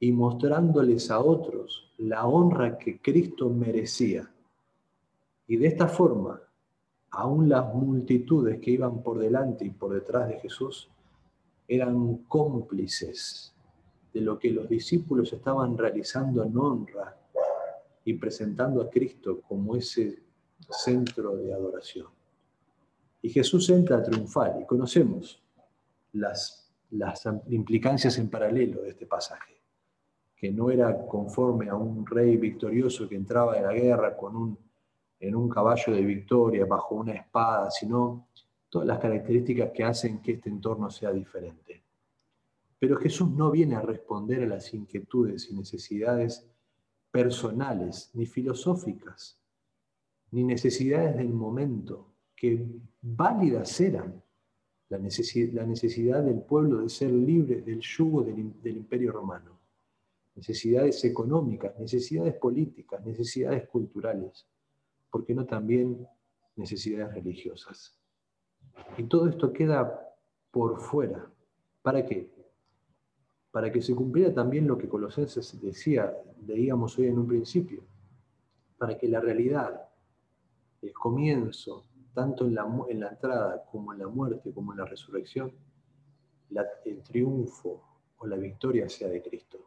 y 0.00 0.12
mostrándoles 0.12 1.10
a 1.10 1.20
otros 1.20 1.92
la 1.98 2.26
honra 2.26 2.78
que 2.78 3.00
Cristo 3.00 3.48
merecía. 3.48 4.28
Y 5.46 5.56
de 5.56 5.66
esta 5.68 5.88
forma, 5.88 6.40
aún 7.10 7.48
las 7.48 7.74
multitudes 7.74 8.60
que 8.60 8.72
iban 8.72 9.02
por 9.02 9.18
delante 9.18 9.64
y 9.64 9.70
por 9.70 9.92
detrás 9.92 10.28
de 10.28 10.38
Jesús 10.38 10.88
eran 11.66 12.18
cómplices 12.28 13.54
de 14.12 14.20
lo 14.20 14.38
que 14.38 14.50
los 14.50 14.68
discípulos 14.68 15.32
estaban 15.32 15.76
realizando 15.76 16.44
en 16.44 16.56
honra 16.56 17.16
y 18.04 18.14
presentando 18.14 18.82
a 18.82 18.90
Cristo 18.90 19.40
como 19.40 19.76
ese 19.76 20.22
centro 20.68 21.36
de 21.36 21.52
adoración. 21.52 22.08
Y 23.22 23.30
Jesús 23.30 23.68
entra 23.70 24.02
triunfal 24.02 24.60
y 24.62 24.66
conocemos 24.66 25.42
las, 26.12 26.72
las 26.90 27.24
implicancias 27.48 28.18
en 28.18 28.30
paralelo 28.30 28.82
de 28.82 28.90
este 28.90 29.06
pasaje 29.06 29.60
que 30.36 30.50
no 30.50 30.70
era 30.70 31.06
conforme 31.06 31.68
a 31.68 31.74
un 31.74 32.06
rey 32.06 32.38
victorioso 32.38 33.06
que 33.06 33.14
entraba 33.14 33.58
en 33.58 33.64
la 33.64 33.74
guerra 33.74 34.16
con 34.16 34.34
un, 34.34 34.58
en 35.20 35.36
un 35.36 35.48
caballo 35.48 35.92
de 35.92 36.02
victoria, 36.02 36.64
bajo 36.64 36.96
una 36.96 37.12
espada, 37.12 37.70
sino 37.70 38.28
todas 38.68 38.88
las 38.88 38.98
características 38.98 39.70
que 39.70 39.84
hacen 39.84 40.20
que 40.20 40.32
este 40.32 40.48
entorno 40.48 40.90
sea 40.90 41.12
diferente. 41.12 41.82
Pero 42.78 42.96
Jesús 42.96 43.30
no 43.30 43.50
viene 43.50 43.76
a 43.76 43.82
responder 43.82 44.42
a 44.42 44.46
las 44.46 44.72
inquietudes 44.72 45.50
y 45.50 45.54
necesidades 45.54 46.46
personales, 47.10 48.10
ni 48.14 48.26
filosóficas, 48.26 49.38
ni 50.30 50.44
necesidades 50.44 51.16
del 51.16 51.28
momento, 51.28 52.14
que 52.34 52.66
válidas 53.02 53.80
eran 53.80 54.22
la 54.88 54.98
necesidad, 54.98 56.22
del 56.24 56.40
pueblo 56.40 56.80
de 56.80 56.88
ser 56.88 57.12
libre 57.12 57.60
del 57.60 57.80
yugo 57.80 58.24
del 58.24 58.76
imperio 58.76 59.12
romano 59.12 59.60
necesidades 60.34 61.04
económicas, 61.04 61.78
necesidades 61.78 62.34
políticas, 62.34 63.04
necesidades 63.04 63.68
culturales, 63.68 64.46
¿por 65.10 65.24
qué 65.24 65.34
no 65.34 65.46
también 65.46 66.06
necesidades 66.56 67.14
religiosas? 67.14 67.98
Y 68.96 69.04
todo 69.04 69.28
esto 69.28 69.52
queda 69.52 70.10
por 70.50 70.80
fuera. 70.80 71.30
¿Para 71.82 72.04
qué? 72.04 72.30
Para 73.50 73.72
que 73.72 73.82
se 73.82 73.94
cumpliera 73.94 74.32
también 74.32 74.66
lo 74.66 74.78
que 74.78 74.88
Colosenses 74.88 75.60
decía, 75.60 76.14
leíamos 76.46 76.98
hoy 76.98 77.06
en 77.06 77.18
un 77.18 77.26
principio, 77.26 77.82
para 78.78 78.96
que 78.96 79.08
la 79.08 79.20
realidad, 79.20 79.88
el 80.82 80.92
comienzo, 80.92 81.86
tanto 82.14 82.46
en 82.46 82.54
la, 82.54 83.10
entrada 83.10 83.64
como 83.70 83.92
en 83.92 84.00
la 84.00 84.08
muerte, 84.08 84.52
como 84.52 84.72
en 84.72 84.78
la 84.78 84.84
resurrección, 84.84 85.52
el 86.84 87.02
triunfo 87.02 87.82
o 88.18 88.26
la 88.26 88.36
victoria 88.36 88.88
sea 88.88 89.08
de 89.08 89.22
Cristo. 89.22 89.58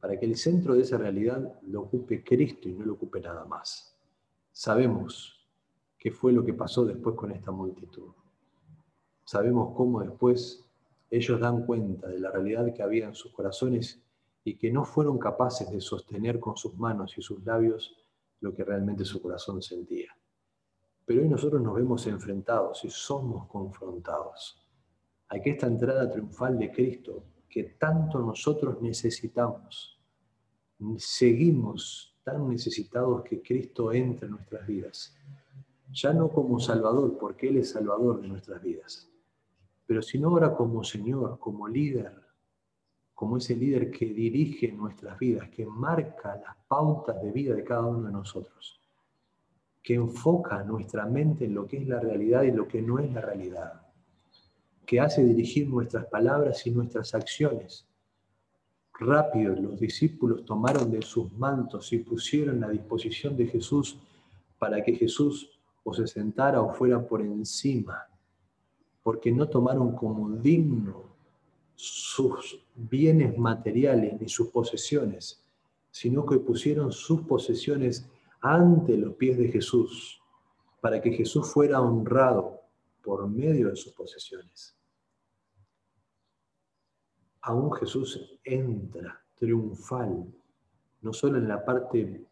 Para 0.00 0.18
que 0.18 0.26
el 0.26 0.36
centro 0.36 0.74
de 0.74 0.82
esa 0.82 0.98
realidad 0.98 1.60
lo 1.62 1.82
ocupe 1.82 2.22
Cristo 2.24 2.68
y 2.68 2.72
no 2.72 2.84
lo 2.84 2.94
ocupe 2.94 3.20
nada 3.20 3.44
más. 3.44 3.89
Sabemos 4.62 5.48
qué 5.96 6.10
fue 6.10 6.32
lo 6.34 6.44
que 6.44 6.52
pasó 6.52 6.84
después 6.84 7.16
con 7.16 7.32
esta 7.32 7.50
multitud. 7.50 8.12
Sabemos 9.24 9.74
cómo 9.74 10.02
después 10.02 10.68
ellos 11.08 11.40
dan 11.40 11.64
cuenta 11.64 12.08
de 12.08 12.20
la 12.20 12.30
realidad 12.30 12.70
que 12.74 12.82
había 12.82 13.06
en 13.06 13.14
sus 13.14 13.32
corazones 13.32 14.02
y 14.44 14.58
que 14.58 14.70
no 14.70 14.84
fueron 14.84 15.18
capaces 15.18 15.70
de 15.70 15.80
sostener 15.80 16.38
con 16.38 16.58
sus 16.58 16.74
manos 16.74 17.16
y 17.16 17.22
sus 17.22 17.42
labios 17.42 17.96
lo 18.40 18.52
que 18.54 18.62
realmente 18.62 19.02
su 19.06 19.22
corazón 19.22 19.62
sentía. 19.62 20.14
Pero 21.06 21.22
hoy 21.22 21.28
nosotros 21.30 21.62
nos 21.62 21.74
vemos 21.76 22.06
enfrentados 22.06 22.84
y 22.84 22.90
somos 22.90 23.48
confrontados 23.48 24.62
a 25.30 25.40
que 25.40 25.52
esta 25.52 25.68
entrada 25.68 26.10
triunfal 26.10 26.58
de 26.58 26.70
Cristo, 26.70 27.24
que 27.48 27.62
tanto 27.78 28.18
nosotros 28.18 28.82
necesitamos, 28.82 29.98
seguimos 30.98 32.09
tan 32.30 32.48
necesitados 32.48 33.22
que 33.22 33.42
Cristo 33.42 33.92
entre 33.92 34.26
en 34.26 34.32
nuestras 34.32 34.66
vidas. 34.66 35.16
Ya 35.92 36.12
no 36.12 36.28
como 36.28 36.60
Salvador, 36.60 37.18
porque 37.18 37.48
Él 37.48 37.56
es 37.58 37.70
Salvador 37.70 38.20
de 38.20 38.28
nuestras 38.28 38.62
vidas, 38.62 39.08
pero 39.86 40.02
sino 40.02 40.28
ahora 40.28 40.54
como 40.54 40.84
Señor, 40.84 41.38
como 41.40 41.66
líder, 41.66 42.12
como 43.12 43.36
ese 43.36 43.56
líder 43.56 43.90
que 43.90 44.06
dirige 44.06 44.70
nuestras 44.72 45.18
vidas, 45.18 45.48
que 45.50 45.66
marca 45.66 46.36
las 46.36 46.56
pautas 46.68 47.20
de 47.20 47.32
vida 47.32 47.54
de 47.54 47.64
cada 47.64 47.84
uno 47.84 48.06
de 48.06 48.12
nosotros, 48.12 48.80
que 49.82 49.94
enfoca 49.94 50.62
nuestra 50.62 51.06
mente 51.06 51.46
en 51.46 51.54
lo 51.54 51.66
que 51.66 51.78
es 51.78 51.88
la 51.88 51.98
realidad 51.98 52.44
y 52.44 52.52
lo 52.52 52.68
que 52.68 52.80
no 52.80 52.98
es 52.98 53.12
la 53.12 53.20
realidad, 53.20 53.82
que 54.86 55.00
hace 55.00 55.24
dirigir 55.24 55.68
nuestras 55.68 56.06
palabras 56.06 56.66
y 56.66 56.70
nuestras 56.70 57.14
acciones. 57.14 57.89
Rápido 59.00 59.56
los 59.56 59.80
discípulos 59.80 60.44
tomaron 60.44 60.90
de 60.90 61.00
sus 61.00 61.32
mantos 61.32 61.90
y 61.94 62.00
pusieron 62.00 62.62
a 62.62 62.68
disposición 62.68 63.34
de 63.34 63.46
Jesús 63.46 63.96
para 64.58 64.84
que 64.84 64.94
Jesús 64.94 65.58
o 65.82 65.94
se 65.94 66.06
sentara 66.06 66.60
o 66.60 66.74
fuera 66.74 67.00
por 67.00 67.22
encima, 67.22 68.06
porque 69.02 69.32
no 69.32 69.48
tomaron 69.48 69.96
como 69.96 70.28
digno 70.36 71.02
sus 71.74 72.62
bienes 72.74 73.38
materiales 73.38 74.20
ni 74.20 74.28
sus 74.28 74.48
posesiones, 74.48 75.42
sino 75.90 76.26
que 76.26 76.36
pusieron 76.36 76.92
sus 76.92 77.22
posesiones 77.22 78.06
ante 78.42 78.98
los 78.98 79.14
pies 79.14 79.38
de 79.38 79.48
Jesús, 79.48 80.20
para 80.82 81.00
que 81.00 81.12
Jesús 81.12 81.50
fuera 81.50 81.80
honrado 81.80 82.60
por 83.02 83.26
medio 83.26 83.70
de 83.70 83.76
sus 83.76 83.94
posesiones. 83.94 84.74
Aún 87.42 87.72
Jesús 87.72 88.38
entra 88.44 89.22
triunfal, 89.34 90.26
no 91.00 91.12
solo 91.12 91.38
en 91.38 91.48
la 91.48 91.64
parte 91.64 92.26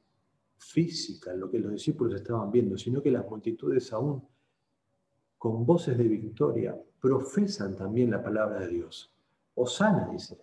física, 0.58 1.32
lo 1.34 1.50
que 1.50 1.58
los 1.58 1.72
discípulos 1.72 2.14
estaban 2.14 2.50
viendo, 2.50 2.76
sino 2.76 3.02
que 3.02 3.10
las 3.10 3.28
multitudes 3.28 3.92
aún 3.92 4.22
con 5.38 5.64
voces 5.64 5.96
de 5.96 6.08
victoria 6.08 6.76
profesan 7.00 7.76
también 7.76 8.10
la 8.10 8.22
palabra 8.22 8.60
de 8.60 8.68
Dios. 8.68 9.14
Osana, 9.54 10.08
dice, 10.10 10.38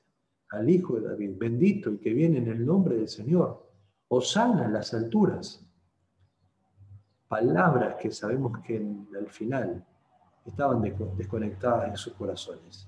al 0.49 0.69
Hijo 0.69 0.99
de 0.99 1.09
David, 1.09 1.31
bendito 1.37 1.89
el 1.89 1.99
que 1.99 2.13
viene 2.13 2.37
en 2.37 2.47
el 2.47 2.65
nombre 2.65 2.95
del 2.95 3.09
Señor. 3.09 3.69
Osana 4.07 4.65
en 4.65 4.73
las 4.73 4.93
alturas. 4.93 5.61
Palabras 7.27 7.95
que 7.95 8.11
sabemos 8.11 8.59
que 8.63 8.77
al 8.77 9.27
final 9.27 9.85
estaban 10.45 10.81
desconectadas 11.17 11.89
en 11.89 11.97
sus 11.97 12.13
corazones. 12.13 12.87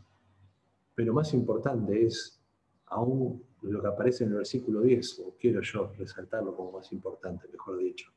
Pero 0.97 1.13
más 1.13 1.31
importante 1.35 2.07
es 2.07 2.41
aún 2.87 3.43
lo 3.61 3.83
que 3.83 3.87
aparece 3.87 4.23
en 4.23 4.31
el 4.31 4.37
versículo 4.37 4.81
10, 4.81 5.19
o 5.19 5.35
quiero 5.39 5.61
yo 5.61 5.93
resaltarlo 5.95 6.55
como 6.55 6.71
más 6.71 6.91
importante, 6.91 7.47
mejor 7.49 7.77
dicho. 7.77 8.11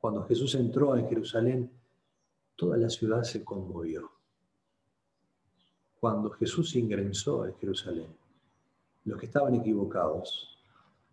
Cuando 0.00 0.24
Jesús 0.24 0.56
entró 0.56 0.96
en 0.96 1.08
Jerusalén, 1.08 1.70
toda 2.56 2.78
la 2.78 2.90
ciudad 2.90 3.22
se 3.22 3.44
conmovió. 3.44 4.10
Cuando 6.00 6.30
Jesús 6.30 6.74
ingresó 6.74 7.46
en 7.46 7.54
Jerusalén, 7.58 8.08
los 9.04 9.16
que 9.16 9.26
estaban 9.26 9.54
equivocados, 9.54 10.58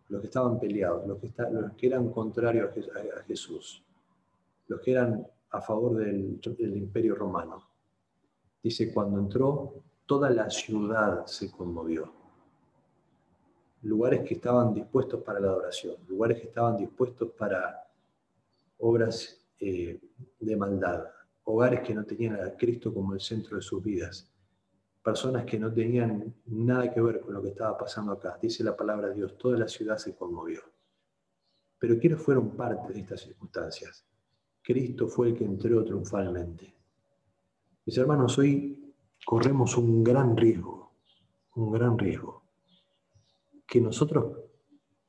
los 0.10 0.20
que 0.20 0.28
estaban 0.28 0.60
peleados, 0.60 1.06
los 1.08 1.20
que, 1.20 1.32
que 1.78 1.86
eran 1.86 2.10
contrarios 2.10 2.72
a 3.16 3.22
Jesús, 3.22 3.84
los 4.68 4.82
que 4.82 4.94
eran 4.94 5.28
a 5.52 5.62
favor 5.62 5.96
del 5.98 6.76
imperio 6.76 7.14
romano, 7.14 7.68
dice, 8.64 8.92
cuando 8.92 9.20
entró, 9.20 9.84
toda 10.12 10.30
la 10.30 10.50
ciudad 10.50 11.26
se 11.26 11.50
conmovió 11.50 12.12
lugares 13.84 14.28
que 14.28 14.34
estaban 14.34 14.74
dispuestos 14.74 15.24
para 15.24 15.40
la 15.40 15.48
adoración, 15.48 15.96
lugares 16.10 16.42
que 16.42 16.48
estaban 16.48 16.76
dispuestos 16.76 17.32
para 17.32 17.82
obras 18.80 19.42
eh, 19.58 20.02
de 20.38 20.56
maldad, 20.58 21.06
hogares 21.46 21.80
que 21.80 21.94
no 21.94 22.04
tenían 22.04 22.36
a 22.42 22.58
Cristo 22.58 22.94
como 22.94 23.14
el 23.14 23.22
centro 23.22 23.56
de 23.56 23.62
sus 23.62 23.82
vidas, 23.82 24.30
personas 25.02 25.46
que 25.46 25.58
no 25.58 25.72
tenían 25.72 26.36
nada 26.48 26.94
que 26.94 27.00
ver 27.00 27.22
con 27.22 27.34
lo 27.34 27.42
que 27.42 27.52
estaba 27.52 27.78
pasando 27.78 28.12
acá. 28.12 28.38
Dice 28.42 28.66
la 28.66 28.76
palabra 28.76 29.08
de 29.08 29.16
Dios, 29.16 29.38
toda 29.38 29.58
la 29.58 29.70
ciudad 29.70 29.96
se 29.96 30.14
conmovió. 30.14 30.60
Pero 31.80 31.98
¿quiénes 31.98 32.22
fueron 32.22 32.50
parte 32.58 32.92
de 32.92 33.00
estas 33.00 33.22
circunstancias? 33.22 34.06
Cristo 34.62 35.08
fue 35.08 35.30
el 35.30 35.38
que 35.38 35.46
entró 35.46 35.86
triunfalmente. 35.86 36.76
Mis 37.86 37.98
hermanos, 37.98 38.38
hoy 38.38 38.81
corremos 39.26 39.78
un 39.78 40.04
gran 40.04 40.36
riesgo, 40.36 40.92
un 41.56 41.72
gran 41.72 41.98
riesgo. 41.98 42.44
Que 43.66 43.80
nosotros 43.80 44.38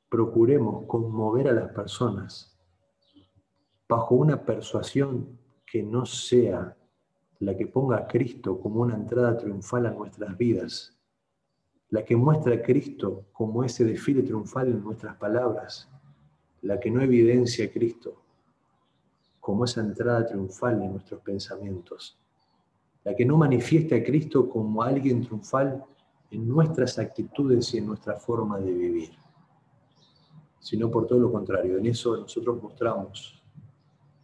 procuremos 0.09 0.85
conmover 0.85 1.47
a 1.47 1.53
las 1.53 1.71
personas 1.71 2.57
bajo 3.87 4.15
una 4.15 4.43
persuasión 4.43 5.39
que 5.65 5.83
no 5.83 6.05
sea 6.05 6.77
la 7.39 7.57
que 7.57 7.67
ponga 7.67 7.97
a 7.97 8.07
Cristo 8.07 8.59
como 8.59 8.81
una 8.81 8.95
entrada 8.95 9.37
triunfal 9.37 9.85
a 9.87 9.91
nuestras 9.91 10.37
vidas, 10.37 10.97
la 11.89 12.05
que 12.05 12.15
muestra 12.15 12.55
a 12.55 12.61
Cristo 12.61 13.25
como 13.33 13.63
ese 13.63 13.83
desfile 13.83 14.23
triunfal 14.23 14.69
en 14.69 14.83
nuestras 14.83 15.15
palabras, 15.17 15.89
la 16.61 16.79
que 16.79 16.89
no 16.89 17.01
evidencia 17.01 17.65
a 17.65 17.71
Cristo 17.71 18.21
como 19.39 19.65
esa 19.65 19.81
entrada 19.81 20.25
triunfal 20.25 20.81
en 20.81 20.93
nuestros 20.93 21.21
pensamientos, 21.21 22.17
la 23.03 23.15
que 23.15 23.25
no 23.25 23.37
manifiesta 23.37 23.95
a 23.95 24.03
Cristo 24.03 24.49
como 24.49 24.81
alguien 24.81 25.21
triunfal 25.21 25.83
en 26.31 26.47
nuestras 26.47 26.97
actitudes 26.97 27.73
y 27.73 27.77
en 27.77 27.87
nuestra 27.87 28.15
forma 28.17 28.59
de 28.59 28.71
vivir, 28.71 29.11
sino 30.59 30.89
por 30.89 31.05
todo 31.05 31.19
lo 31.19 31.31
contrario. 31.31 31.77
En 31.77 31.85
eso 31.85 32.17
nosotros 32.17 32.61
mostramos 32.61 33.41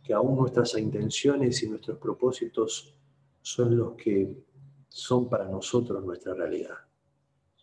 que 0.04 0.14
aún 0.14 0.38
nuestras 0.38 0.76
intenciones 0.78 1.62
y 1.62 1.70
nuestros 1.70 1.98
propósitos 1.98 2.96
son 3.42 3.78
los 3.78 3.94
que 3.94 4.44
son 4.88 5.30
para 5.30 5.48
nosotros 5.48 6.04
nuestra 6.04 6.34
realidad. 6.34 6.76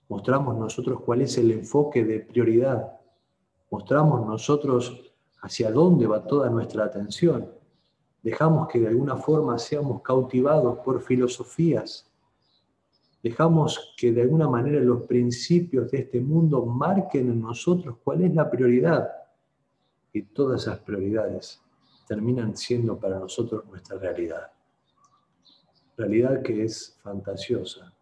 Mostramos 0.09 0.57
nosotros 0.57 1.00
cuál 1.00 1.22
es 1.22 1.37
el 1.38 1.50
enfoque 1.50 2.05
de 2.05 2.20
prioridad. 2.20 3.00
Mostramos 3.70 4.24
nosotros 4.24 5.12
hacia 5.42 5.72
dónde 5.72 6.07
va 6.07 6.24
toda 6.24 6.48
nuestra 6.48 6.85
atención. 6.85 7.56
Dejamos 8.22 8.68
que 8.68 8.81
de 8.81 8.88
alguna 8.88 9.16
forma 9.16 9.59
seamos 9.59 10.02
cautivados 10.02 10.79
por 10.79 11.00
filosofías 11.00 12.11
Dejamos 13.26 13.92
que 13.96 14.12
de 14.12 14.22
alguna 14.22 14.48
manera 14.48 14.79
los 14.79 15.05
principios 15.05 15.90
de 15.90 15.98
este 15.98 16.20
mundo 16.20 16.64
marquen 16.64 17.29
en 17.29 17.40
nosotros 17.40 17.96
cuál 18.05 18.22
es 18.22 18.33
la 18.33 18.48
prioridad. 18.48 19.11
Y 20.12 20.22
todas 20.22 20.62
esas 20.62 20.79
prioridades 20.79 21.61
terminan 22.07 22.57
siendo 22.57 22.96
para 22.96 23.18
nosotros 23.18 23.64
nuestra 23.66 23.98
realidad. 23.98 24.52
Realidad 25.96 26.40
que 26.40 26.62
es 26.62 27.00
fantasiosa, 27.02 27.92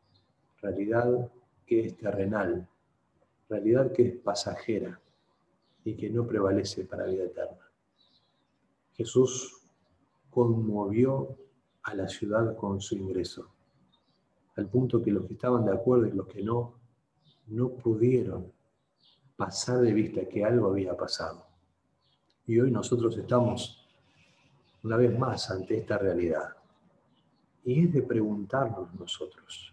realidad 0.61 1.33
que 1.64 1.87
es 1.87 1.96
terrenal, 1.96 2.68
realidad 3.48 3.92
que 3.92 4.09
es 4.09 4.16
pasajera 4.16 5.00
y 5.87 5.96
que 5.96 6.11
no 6.11 6.27
prevalece 6.27 6.85
para 6.85 7.07
vida 7.07 7.24
eterna. 7.24 7.66
Jesús 8.92 9.63
conmovió 10.35 11.37
a 11.85 11.94
la 11.94 12.09
ciudad 12.09 12.57
con 12.57 12.81
su 12.81 12.97
ingreso 12.97 13.55
al 14.57 14.68
punto 14.68 15.03
que 15.03 15.11
los 15.11 15.27
que 15.27 15.35
estaban 15.35 15.64
de 15.64 15.73
acuerdo 15.73 16.07
y 16.07 16.12
los 16.12 16.29
que 16.29 16.42
no, 16.42 16.75
no 17.49 17.70
pudieron 17.70 18.53
pasar 19.37 19.81
de 19.81 19.92
vista 19.92 20.29
que 20.29 20.44
algo 20.44 20.68
había 20.68 20.97
pasado. 20.97 21.44
Y 22.47 22.61
hoy 22.61 22.70
nosotros 22.70 23.16
estamos 23.16 23.85
una 24.83 24.97
vez 24.97 25.18
más 25.18 25.51
ante 25.51 25.79
esta 25.79 25.99
realidad. 25.99 26.55
Y 27.64 27.85
es 27.85 27.92
de 27.92 28.03
preguntarnos 28.03 28.94
nosotros, 28.94 29.73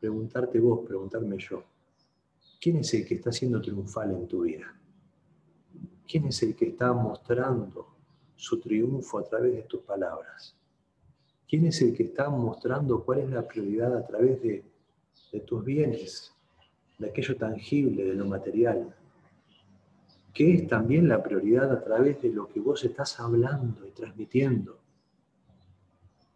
preguntarte 0.00 0.60
vos, 0.60 0.86
preguntarme 0.86 1.36
yo, 1.38 1.64
¿quién 2.60 2.76
es 2.76 2.94
el 2.94 3.04
que 3.04 3.16
está 3.16 3.32
siendo 3.32 3.60
triunfal 3.60 4.12
en 4.12 4.28
tu 4.28 4.42
vida? 4.42 4.72
¿Quién 6.06 6.26
es 6.26 6.42
el 6.42 6.54
que 6.54 6.68
está 6.68 6.92
mostrando 6.92 7.97
su 8.38 8.60
triunfo 8.60 9.18
a 9.18 9.24
través 9.24 9.54
de 9.54 9.62
tus 9.62 9.80
palabras? 9.82 10.56
¿Quién 11.48 11.66
es 11.66 11.82
el 11.82 11.94
que 11.94 12.04
está 12.04 12.30
mostrando 12.30 13.04
cuál 13.04 13.20
es 13.20 13.30
la 13.30 13.46
prioridad 13.46 13.96
a 13.96 14.06
través 14.06 14.40
de 14.40 14.64
tus 15.44 15.64
bienes, 15.64 16.32
de 16.98 17.08
aquello 17.08 17.36
tangible, 17.36 18.04
de 18.04 18.14
lo 18.14 18.26
material, 18.26 18.94
que 20.32 20.54
es 20.54 20.68
también 20.68 21.08
la 21.08 21.22
prioridad 21.22 21.72
a 21.72 21.82
través 21.82 22.22
de 22.22 22.30
lo 22.30 22.48
que 22.48 22.60
vos 22.60 22.84
estás 22.84 23.18
hablando 23.18 23.84
y 23.86 23.90
transmitiendo. 23.90 24.78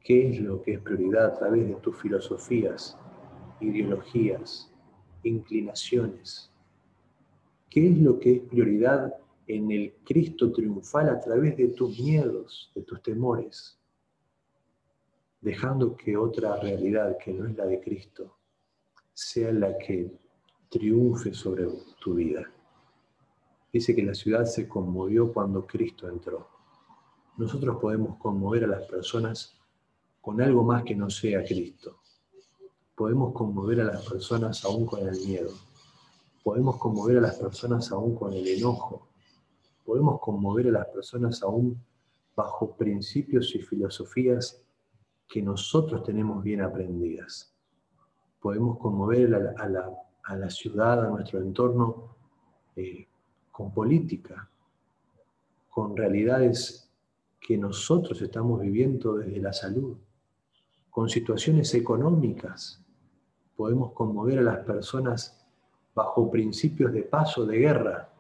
¿Qué 0.03 0.31
es 0.31 0.41
lo 0.41 0.61
que 0.61 0.75
es 0.75 0.81
prioridad 0.81 1.27
a 1.27 1.39
través 1.39 1.69
de 1.69 1.75
tus 1.77 1.97
filosofías, 2.01 2.97
ideologías, 3.61 4.73
inclinaciones? 5.23 6.51
¿Qué 7.71 7.91
es 7.91 7.99
lo 7.99 8.19
que 8.19 8.33
es 8.33 8.41
prioridad 8.41 9.15
en 9.47 9.71
el 9.71 9.95
Cristo 10.05 10.53
triunfal 10.53 11.09
a 11.09 11.21
través 11.21 11.57
de 11.57 11.69
tus 11.69 11.99
miedos, 11.99 12.71
de 12.75 12.83
tus 12.83 13.03
temores? 13.03 13.79
Dejando 15.41 15.97
que 15.97 16.17
otra 16.17 16.57
realidad 16.57 17.17
que 17.23 17.33
no 17.33 17.47
es 17.47 17.57
la 17.57 17.67
de 17.67 17.81
Cristo 17.81 18.37
sea 19.13 19.53
la 19.53 19.77
que 19.79 20.11
triunfe 20.69 21.35
sobre 21.35 21.67
tu 22.01 22.15
vida. 22.15 22.51
Dice 23.73 23.95
que 23.95 24.03
la 24.03 24.15
ciudad 24.15 24.45
se 24.45 24.69
conmovió 24.69 25.33
cuando 25.33 25.67
Cristo 25.67 26.09
entró. 26.09 26.49
Nosotros 27.37 27.79
podemos 27.81 28.19
conmover 28.19 28.65
a 28.65 28.69
las 28.69 28.83
personas 28.83 29.57
con 30.21 30.41
algo 30.41 30.63
más 30.63 30.85
que 30.85 30.95
no 30.95 31.11
sea 31.11 31.45
Cristo. 31.45 31.99
Podemos 32.95 33.33
conmover 33.33 33.81
a 33.81 33.85
las 33.85 34.09
personas 34.09 34.65
aún 34.65 34.87
con 34.87 35.07
el 35.07 35.19
miedo. 35.27 35.51
Podemos 36.43 36.77
conmover 36.77 37.19
a 37.19 37.23
las 37.23 37.37
personas 37.37 37.91
aún 37.91 38.15
con 38.15 38.33
el 38.33 38.47
enojo. 38.47 39.09
Podemos 39.85 40.21
conmover 40.21 40.69
a 40.69 40.73
las 40.73 40.87
personas 40.87 41.43
aún 41.43 41.81
bajo 42.35 42.77
principios 42.77 43.55
y 43.55 43.61
filosofías 43.61 44.63
que 45.29 45.43
nosotros 45.43 46.03
tenemos 46.03 46.43
bien 46.43 46.61
aprendidas. 46.61 47.55
Podemos 48.41 48.79
conmover 48.79 49.35
a 49.35 49.69
la, 49.69 49.93
a 50.25 50.37
la, 50.37 50.51
ciudad, 50.51 51.05
a 51.05 51.09
nuestro 51.09 51.41
entorno, 51.41 52.17
eh, 52.77 53.07
con 53.51 53.73
política, 53.73 54.49
con 55.69 55.97
realidades 55.97 56.91
que 57.41 57.59
nosotros 57.59 58.21
estamos 58.23 58.61
viviendo 58.61 59.15
desde 59.15 59.41
la 59.41 59.53
salud, 59.53 59.97
con 60.91 61.09
situaciones 61.09 61.75
económicas. 61.75 62.85
Podemos 63.57 63.93
conmover 63.93 64.39
a 64.39 64.43
las 64.43 64.59
personas 64.59 65.43
bajo 65.95 66.31
principios 66.31 66.93
de 66.93 67.03
paz 67.03 67.37
o 67.39 67.47
de 67.47 67.59
guerra. 67.59 68.12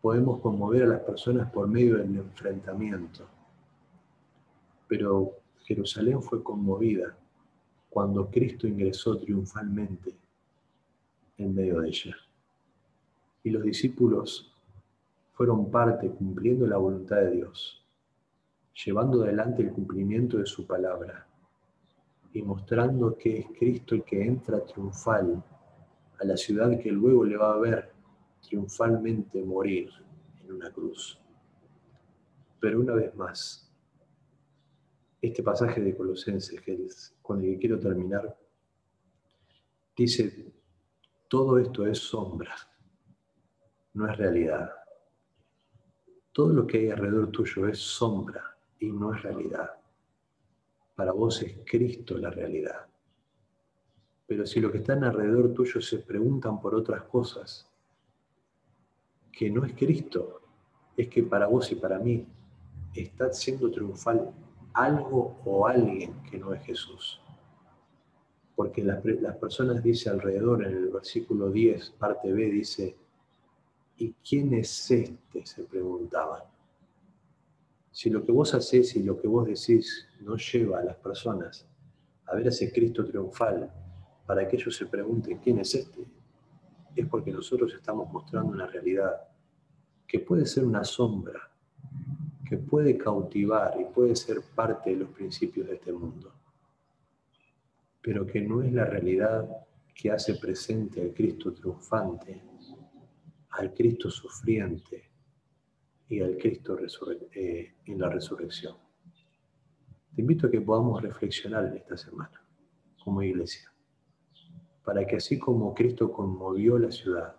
Podemos 0.00 0.40
conmover 0.40 0.84
a 0.84 0.86
las 0.86 1.00
personas 1.00 1.50
por 1.50 1.68
medio 1.68 1.96
del 1.98 2.16
enfrentamiento. 2.16 3.26
Pero 4.86 5.32
Jerusalén 5.64 6.22
fue 6.22 6.42
conmovida 6.42 7.16
cuando 7.90 8.30
Cristo 8.30 8.66
ingresó 8.66 9.18
triunfalmente 9.18 10.14
en 11.36 11.54
medio 11.54 11.80
de 11.80 11.88
ella 11.88 12.16
y 13.48 13.50
los 13.50 13.62
discípulos 13.62 14.52
fueron 15.32 15.70
parte 15.70 16.10
cumpliendo 16.10 16.66
la 16.66 16.76
voluntad 16.76 17.16
de 17.16 17.30
Dios, 17.30 17.82
llevando 18.84 19.22
adelante 19.22 19.62
el 19.62 19.72
cumplimiento 19.72 20.38
de 20.38 20.46
su 20.46 20.66
palabra 20.66 21.26
y 22.32 22.42
mostrando 22.42 23.16
que 23.16 23.38
es 23.38 23.46
Cristo 23.58 23.94
el 23.94 24.04
que 24.04 24.22
entra 24.22 24.64
triunfal 24.64 25.42
a 26.20 26.24
la 26.24 26.36
ciudad 26.36 26.78
que 26.78 26.90
luego 26.90 27.24
le 27.24 27.36
va 27.36 27.54
a 27.54 27.58
ver 27.58 27.92
triunfalmente 28.48 29.42
morir 29.42 29.90
en 30.44 30.52
una 30.52 30.72
cruz. 30.72 31.20
Pero 32.60 32.80
una 32.80 32.94
vez 32.94 33.14
más, 33.14 33.70
este 35.20 35.42
pasaje 35.42 35.80
de 35.80 35.96
Colosenses, 35.96 36.60
que 36.60 36.86
es 36.86 37.14
con 37.22 37.42
el 37.42 37.52
que 37.52 37.58
quiero 37.58 37.78
terminar, 37.78 38.36
dice, 39.96 40.52
todo 41.28 41.58
esto 41.58 41.86
es 41.86 41.98
sombra 41.98 42.54
no 43.98 44.08
es 44.08 44.16
realidad. 44.16 44.70
Todo 46.32 46.52
lo 46.52 46.66
que 46.66 46.78
hay 46.78 46.90
alrededor 46.90 47.30
tuyo 47.32 47.66
es 47.66 47.78
sombra 47.78 48.56
y 48.78 48.92
no 48.92 49.12
es 49.12 49.22
realidad. 49.22 49.70
Para 50.94 51.12
vos 51.12 51.42
es 51.42 51.58
Cristo 51.66 52.16
la 52.16 52.30
realidad. 52.30 52.86
Pero 54.26 54.46
si 54.46 54.60
lo 54.60 54.70
que 54.70 54.78
están 54.78 55.02
alrededor 55.02 55.52
tuyo 55.52 55.80
se 55.80 55.98
preguntan 55.98 56.60
por 56.60 56.76
otras 56.76 57.02
cosas, 57.04 57.67
que 59.38 59.48
no 59.48 59.64
es 59.64 59.72
Cristo, 59.74 60.40
es 60.96 61.06
que 61.06 61.22
para 61.22 61.46
vos 61.46 61.70
y 61.70 61.76
para 61.76 62.00
mí 62.00 62.26
está 62.92 63.32
siendo 63.32 63.70
triunfal 63.70 64.32
algo 64.72 65.38
o 65.44 65.64
alguien 65.64 66.20
que 66.28 66.38
no 66.38 66.52
es 66.52 66.60
Jesús. 66.64 67.20
Porque 68.56 68.82
las, 68.82 69.04
las 69.04 69.36
personas 69.36 69.80
dice 69.80 70.10
alrededor, 70.10 70.64
en 70.66 70.74
el 70.74 70.88
versículo 70.88 71.52
10, 71.52 71.90
parte 71.90 72.32
B, 72.32 72.50
dice, 72.50 72.96
¿Y 73.96 74.12
quién 74.28 74.54
es 74.54 74.90
este? 74.90 75.46
se 75.46 75.62
preguntaban. 75.62 76.42
Si 77.92 78.10
lo 78.10 78.26
que 78.26 78.32
vos 78.32 78.52
hacés 78.54 78.96
y 78.96 79.04
lo 79.04 79.20
que 79.20 79.28
vos 79.28 79.46
decís 79.46 80.08
no 80.20 80.36
lleva 80.36 80.80
a 80.80 80.84
las 80.84 80.96
personas 80.96 81.64
a 82.26 82.34
ver 82.34 82.48
ese 82.48 82.72
Cristo 82.72 83.04
triunfal 83.04 83.72
para 84.26 84.48
que 84.48 84.56
ellos 84.56 84.76
se 84.76 84.86
pregunten 84.86 85.38
quién 85.38 85.60
es 85.60 85.76
este, 85.76 86.04
es 86.96 87.06
porque 87.06 87.30
nosotros 87.30 87.72
estamos 87.72 88.12
mostrando 88.12 88.52
una 88.52 88.66
realidad 88.66 89.27
que 90.08 90.18
puede 90.18 90.46
ser 90.46 90.64
una 90.64 90.82
sombra, 90.82 91.50
que 92.48 92.56
puede 92.56 92.98
cautivar 92.98 93.78
y 93.80 93.84
puede 93.84 94.16
ser 94.16 94.40
parte 94.56 94.90
de 94.90 94.96
los 94.96 95.10
principios 95.10 95.68
de 95.68 95.74
este 95.74 95.92
mundo, 95.92 96.32
pero 98.02 98.26
que 98.26 98.40
no 98.40 98.62
es 98.62 98.72
la 98.72 98.86
realidad 98.86 99.46
que 99.94 100.10
hace 100.10 100.34
presente 100.34 101.00
al 101.00 101.12
Cristo 101.12 101.52
triunfante 101.52 102.42
al 103.58 103.74
Cristo 103.74 104.10
sufriente 104.10 105.10
y 106.08 106.20
al 106.20 106.36
Cristo 106.36 106.78
eh, 107.32 107.74
en 107.86 107.98
la 107.98 108.08
resurrección. 108.08 108.76
Te 110.14 110.20
invito 110.22 110.46
a 110.46 110.50
que 110.50 110.60
podamos 110.60 111.02
reflexionar 111.02 111.66
en 111.66 111.76
esta 111.76 111.96
semana 111.96 112.40
como 113.02 113.22
iglesia, 113.22 113.72
para 114.84 115.06
que 115.06 115.16
así 115.16 115.38
como 115.38 115.74
Cristo 115.74 116.12
conmovió 116.12 116.78
la 116.78 116.90
ciudad, 116.90 117.36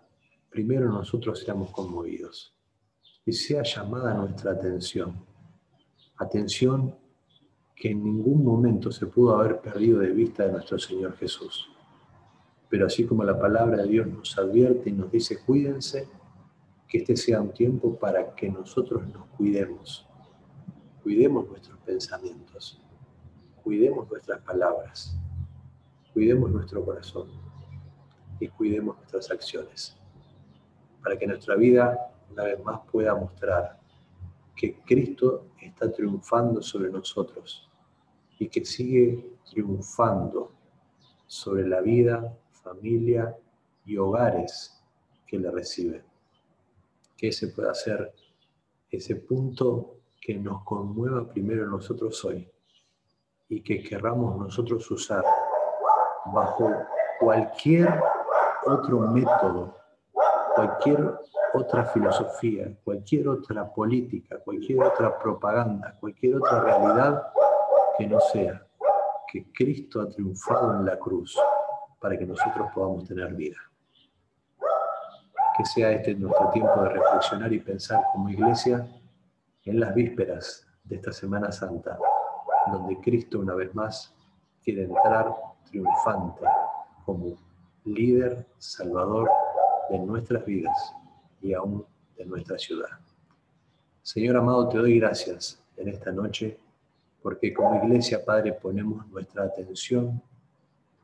primero 0.49 0.89
nosotros 0.89 1.39
seamos 1.39 1.71
conmovidos 1.71 2.58
y 3.25 3.31
sea 3.31 3.63
llamada 3.63 4.13
nuestra 4.13 4.51
atención, 4.51 5.25
atención 6.17 6.95
que 7.75 7.91
en 7.91 8.03
ningún 8.03 8.43
momento 8.43 8.91
se 8.91 9.05
pudo 9.07 9.37
haber 9.37 9.61
perdido 9.61 9.99
de 9.99 10.11
vista 10.11 10.45
de 10.45 10.51
nuestro 10.51 10.77
Señor 10.77 11.15
Jesús. 11.15 11.69
Pero 12.69 12.85
así 12.85 13.05
como 13.05 13.23
la 13.23 13.39
palabra 13.39 13.77
de 13.77 13.87
Dios 13.87 14.07
nos 14.07 14.37
advierte 14.37 14.89
y 14.89 14.93
nos 14.93 15.11
dice, 15.11 15.39
cuídense, 15.39 16.07
que 16.89 16.97
este 16.97 17.15
sea 17.15 17.39
un 17.39 17.53
tiempo 17.53 17.97
para 17.97 18.35
que 18.35 18.49
nosotros 18.49 19.07
nos 19.07 19.27
cuidemos. 19.37 20.05
Cuidemos 21.03 21.47
nuestros 21.47 21.79
pensamientos, 21.79 22.81
cuidemos 23.63 24.09
nuestras 24.09 24.41
palabras, 24.41 25.17
cuidemos 26.13 26.51
nuestro 26.51 26.83
corazón 26.83 27.29
y 28.39 28.47
cuidemos 28.47 28.97
nuestras 28.97 29.29
acciones. 29.29 29.95
Para 31.01 31.17
que 31.17 31.27
nuestra 31.27 31.55
vida 31.55 31.97
una 32.31 32.43
vez 32.43 32.63
más 32.63 32.81
pueda 32.91 33.15
mostrar 33.15 33.79
que 34.55 34.79
Cristo 34.81 35.47
está 35.61 35.91
triunfando 35.91 36.61
sobre 36.61 36.89
nosotros 36.89 37.69
y 38.37 38.49
que 38.49 38.65
sigue 38.65 39.37
triunfando 39.49 40.51
sobre 41.27 41.67
la 41.67 41.81
vida, 41.81 42.37
familia 42.51 43.37
y 43.85 43.97
hogares 43.97 44.81
que 45.25 45.39
le 45.39 45.51
reciben. 45.51 46.03
Que 47.15 47.29
ese 47.29 47.49
pueda 47.49 47.73
ser 47.73 48.13
ese 48.89 49.15
punto 49.17 49.97
que 50.21 50.35
nos 50.35 50.63
conmueva 50.63 51.27
primero 51.27 51.67
nosotros 51.67 52.23
hoy 52.25 52.49
y 53.47 53.61
que 53.61 53.81
querramos 53.81 54.37
nosotros 54.37 54.89
usar 54.91 55.23
bajo 56.33 56.71
cualquier 57.19 58.01
otro 58.65 58.99
método, 59.11 59.75
cualquier 60.59 61.13
otra 61.53 61.85
filosofía, 61.85 62.67
cualquier 62.83 63.29
otra 63.29 63.71
política, 63.71 64.39
cualquier 64.43 64.83
otra 64.83 65.17
propaganda, 65.17 65.95
cualquier 66.01 66.35
otra 66.35 66.59
realidad 66.61 67.23
que 67.97 68.05
no 68.05 68.19
sea 68.19 68.65
que 69.31 69.51
Cristo 69.53 70.01
ha 70.01 70.09
triunfado 70.09 70.75
en 70.75 70.85
la 70.85 70.99
cruz 70.99 71.39
para 72.01 72.17
que 72.17 72.25
nosotros 72.25 72.67
podamos 72.73 73.07
tener 73.07 73.33
vida. 73.35 73.57
Que 75.57 75.63
sea 75.65 75.91
este 75.91 76.13
nuestro 76.15 76.49
tiempo 76.49 76.81
de 76.83 76.89
reflexionar 76.89 77.53
y 77.53 77.59
pensar 77.59 78.01
como 78.11 78.29
iglesia 78.29 78.85
en 79.63 79.79
las 79.79 79.93
vísperas 79.93 80.67
de 80.83 80.97
esta 80.97 81.13
Semana 81.13 81.53
Santa, 81.53 81.97
donde 82.69 82.99
Cristo 82.99 83.39
una 83.39 83.55
vez 83.55 83.73
más 83.73 84.13
quiere 84.61 84.83
entrar 84.83 85.33
triunfante 85.69 86.45
como 87.05 87.37
líder, 87.85 88.45
salvador 88.57 89.29
de 89.89 89.99
nuestras 89.99 90.45
vidas 90.45 90.93
y 91.41 91.53
aún 91.53 91.85
de 92.17 92.25
nuestra 92.25 92.57
ciudad. 92.57 92.89
Señor 94.01 94.37
amado, 94.37 94.69
te 94.69 94.77
doy 94.77 94.99
gracias 94.99 95.61
en 95.77 95.89
esta 95.89 96.11
noche 96.11 96.57
porque 97.21 97.53
como 97.53 97.83
iglesia, 97.83 98.23
Padre, 98.23 98.53
ponemos 98.53 99.07
nuestra 99.07 99.43
atención 99.43 100.21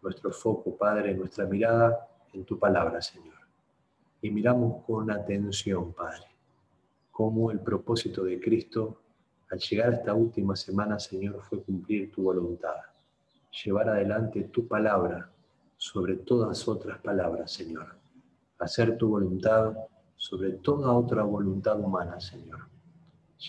nuestro 0.01 0.31
foco, 0.31 0.77
Padre, 0.77 1.15
nuestra 1.15 1.45
mirada 1.45 2.07
en 2.31 2.45
tu 2.45 2.59
palabra, 2.59 3.01
Señor. 3.01 3.33
Y 4.21 4.29
miramos 4.29 4.83
con 4.85 5.09
atención, 5.09 5.93
Padre, 5.93 6.27
cómo 7.11 7.49
el 7.49 7.59
propósito 7.59 8.23
de 8.23 8.39
Cristo 8.39 9.01
al 9.49 9.59
llegar 9.59 9.89
a 9.89 9.95
esta 9.95 10.13
última 10.13 10.55
semana, 10.55 10.99
Señor, 10.99 11.41
fue 11.41 11.61
cumplir 11.61 12.11
tu 12.11 12.23
voluntad, 12.23 12.75
llevar 13.63 13.89
adelante 13.89 14.43
tu 14.45 14.67
palabra 14.67 15.31
sobre 15.77 16.15
todas 16.17 16.67
otras 16.67 16.99
palabras, 16.99 17.51
Señor, 17.51 17.95
hacer 18.59 18.97
tu 18.97 19.09
voluntad 19.09 19.73
sobre 20.15 20.53
toda 20.53 20.91
otra 20.93 21.23
voluntad 21.23 21.79
humana, 21.79 22.19
Señor, 22.19 22.67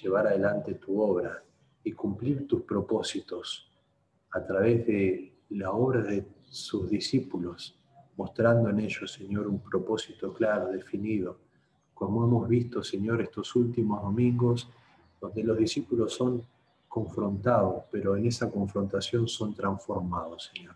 llevar 0.02 0.26
adelante 0.26 0.74
tu 0.74 1.00
obra 1.00 1.42
y 1.84 1.92
cumplir 1.92 2.46
tus 2.46 2.62
propósitos 2.62 3.70
a 4.32 4.44
través 4.44 4.86
de 4.86 5.32
la 5.50 5.70
obra 5.70 6.02
de 6.02 6.26
sus 6.50 6.90
discípulos, 6.90 7.78
mostrando 8.16 8.68
en 8.70 8.80
ellos, 8.80 9.12
Señor, 9.12 9.46
un 9.46 9.60
propósito 9.60 10.32
claro, 10.32 10.68
definido, 10.68 11.38
como 11.94 12.24
hemos 12.24 12.48
visto, 12.48 12.82
Señor, 12.82 13.22
estos 13.22 13.54
últimos 13.56 14.02
domingos, 14.02 14.68
donde 15.20 15.42
los 15.42 15.56
discípulos 15.56 16.12
son 16.12 16.42
confrontados, 16.88 17.84
pero 17.90 18.16
en 18.16 18.26
esa 18.26 18.50
confrontación 18.50 19.28
son 19.28 19.54
transformados, 19.54 20.50
Señor. 20.52 20.74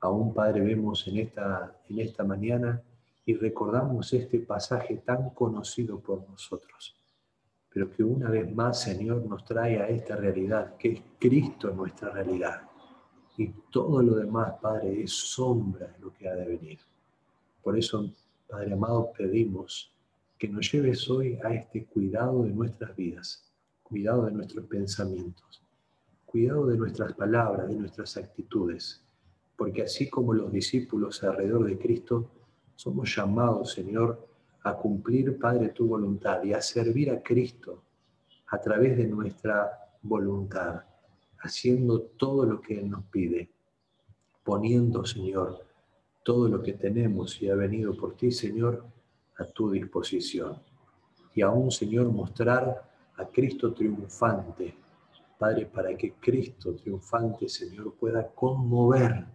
Aún, 0.00 0.32
Padre, 0.32 0.60
vemos 0.60 1.06
en 1.08 1.18
esta, 1.18 1.74
en 1.88 1.98
esta 2.00 2.22
mañana 2.22 2.80
y 3.28 3.34
recordamos 3.34 4.10
este 4.14 4.40
pasaje 4.40 5.02
tan 5.04 5.28
conocido 5.34 6.00
por 6.00 6.26
nosotros, 6.30 6.96
pero 7.68 7.90
que 7.90 8.02
una 8.02 8.30
vez 8.30 8.50
más, 8.54 8.80
Señor, 8.80 9.22
nos 9.26 9.44
trae 9.44 9.78
a 9.82 9.88
esta 9.90 10.16
realidad, 10.16 10.78
que 10.78 10.92
es 10.92 11.02
Cristo 11.18 11.70
nuestra 11.74 12.08
realidad. 12.08 12.62
Y 13.36 13.48
todo 13.70 14.00
lo 14.02 14.14
demás, 14.14 14.54
Padre, 14.62 15.02
es 15.02 15.12
sombra 15.12 15.88
de 15.88 15.98
lo 15.98 16.14
que 16.14 16.26
ha 16.26 16.34
de 16.34 16.46
venir. 16.46 16.78
Por 17.62 17.76
eso, 17.76 18.10
Padre 18.48 18.72
amado, 18.72 19.12
pedimos 19.14 19.92
que 20.38 20.48
nos 20.48 20.72
lleves 20.72 21.10
hoy 21.10 21.38
a 21.44 21.52
este 21.52 21.84
cuidado 21.84 22.44
de 22.44 22.52
nuestras 22.52 22.96
vidas 22.96 23.44
cuidado 23.82 24.24
de 24.24 24.32
nuestros 24.32 24.64
pensamientos, 24.64 25.62
cuidado 26.24 26.66
de 26.66 26.78
nuestras 26.78 27.12
palabras, 27.12 27.68
de 27.68 27.74
nuestras 27.74 28.16
actitudes, 28.16 29.04
porque 29.54 29.82
así 29.82 30.08
como 30.08 30.32
los 30.32 30.50
discípulos 30.50 31.22
alrededor 31.24 31.66
de 31.66 31.78
Cristo, 31.78 32.37
somos 32.78 33.12
llamados, 33.12 33.72
Señor, 33.72 34.24
a 34.62 34.72
cumplir, 34.76 35.36
Padre, 35.36 35.70
tu 35.70 35.88
voluntad 35.88 36.44
y 36.44 36.52
a 36.52 36.62
servir 36.62 37.10
a 37.10 37.20
Cristo 37.20 37.82
a 38.46 38.60
través 38.60 38.96
de 38.96 39.04
nuestra 39.04 39.96
voluntad, 40.00 40.84
haciendo 41.40 42.02
todo 42.02 42.44
lo 42.44 42.60
que 42.60 42.78
Él 42.78 42.88
nos 42.88 43.02
pide, 43.06 43.50
poniendo, 44.44 45.04
Señor, 45.04 45.66
todo 46.22 46.46
lo 46.46 46.62
que 46.62 46.74
tenemos 46.74 47.42
y 47.42 47.50
ha 47.50 47.56
venido 47.56 47.96
por 47.96 48.14
ti, 48.14 48.30
Señor, 48.30 48.84
a 49.38 49.44
tu 49.44 49.72
disposición. 49.72 50.62
Y 51.34 51.42
aún, 51.42 51.72
Señor, 51.72 52.06
mostrar 52.12 52.88
a 53.16 53.24
Cristo 53.26 53.74
triunfante, 53.74 54.76
Padre, 55.36 55.66
para 55.66 55.96
que 55.96 56.12
Cristo 56.12 56.76
triunfante, 56.76 57.48
Señor, 57.48 57.94
pueda 57.94 58.28
conmover, 58.28 59.26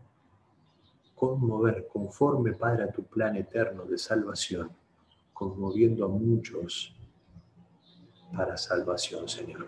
conmover 1.24 1.88
conforme, 1.88 2.52
Padre, 2.54 2.84
a 2.84 2.92
tu 2.92 3.04
plan 3.04 3.36
eterno 3.38 3.86
de 3.86 3.98
salvación, 3.98 4.70
conmoviendo 5.34 6.04
a 6.06 6.10
muchos 6.10 6.94
para 8.36 8.58
salvación, 8.58 9.30
Señor. 9.30 9.68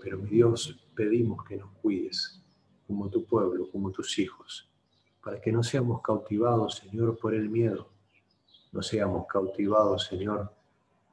Pero 0.00 0.18
mi 0.18 0.30
Dios, 0.30 0.78
pedimos 0.94 1.44
que 1.44 1.56
nos 1.56 1.70
cuides 1.82 2.40
como 2.86 3.08
tu 3.08 3.24
pueblo, 3.24 3.68
como 3.72 3.90
tus 3.90 4.16
hijos, 4.18 4.70
para 5.24 5.40
que 5.40 5.50
no 5.50 5.62
seamos 5.62 6.02
cautivados, 6.02 6.76
Señor, 6.76 7.18
por 7.18 7.34
el 7.34 7.48
miedo, 7.48 7.88
no 8.70 8.82
seamos 8.82 9.26
cautivados, 9.26 10.04
Señor, 10.04 10.52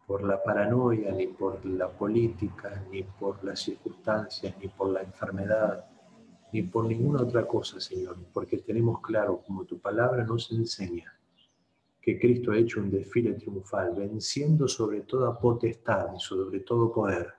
por 0.05 0.23
la 0.23 0.41
paranoia, 0.43 1.11
ni 1.11 1.27
por 1.27 1.65
la 1.65 1.89
política, 1.89 2.85
ni 2.91 3.01
por 3.03 3.43
las 3.43 3.59
circunstancias, 3.59 4.55
ni 4.61 4.67
por 4.67 4.89
la 4.89 5.01
enfermedad, 5.01 5.85
ni 6.51 6.63
por 6.63 6.85
ninguna 6.85 7.23
otra 7.23 7.45
cosa, 7.47 7.79
Señor, 7.79 8.17
porque 8.33 8.57
tenemos 8.57 9.01
claro, 9.01 9.41
como 9.45 9.65
tu 9.65 9.79
palabra 9.79 10.23
nos 10.23 10.51
enseña, 10.51 11.13
que 12.01 12.17
Cristo 12.17 12.51
ha 12.51 12.57
hecho 12.57 12.79
un 12.79 12.89
desfile 12.89 13.33
triunfal, 13.33 13.93
venciendo 13.95 14.67
sobre 14.67 15.01
toda 15.01 15.37
potestad 15.37 16.13
y 16.15 16.19
sobre 16.19 16.61
todo 16.61 16.91
poder, 16.91 17.33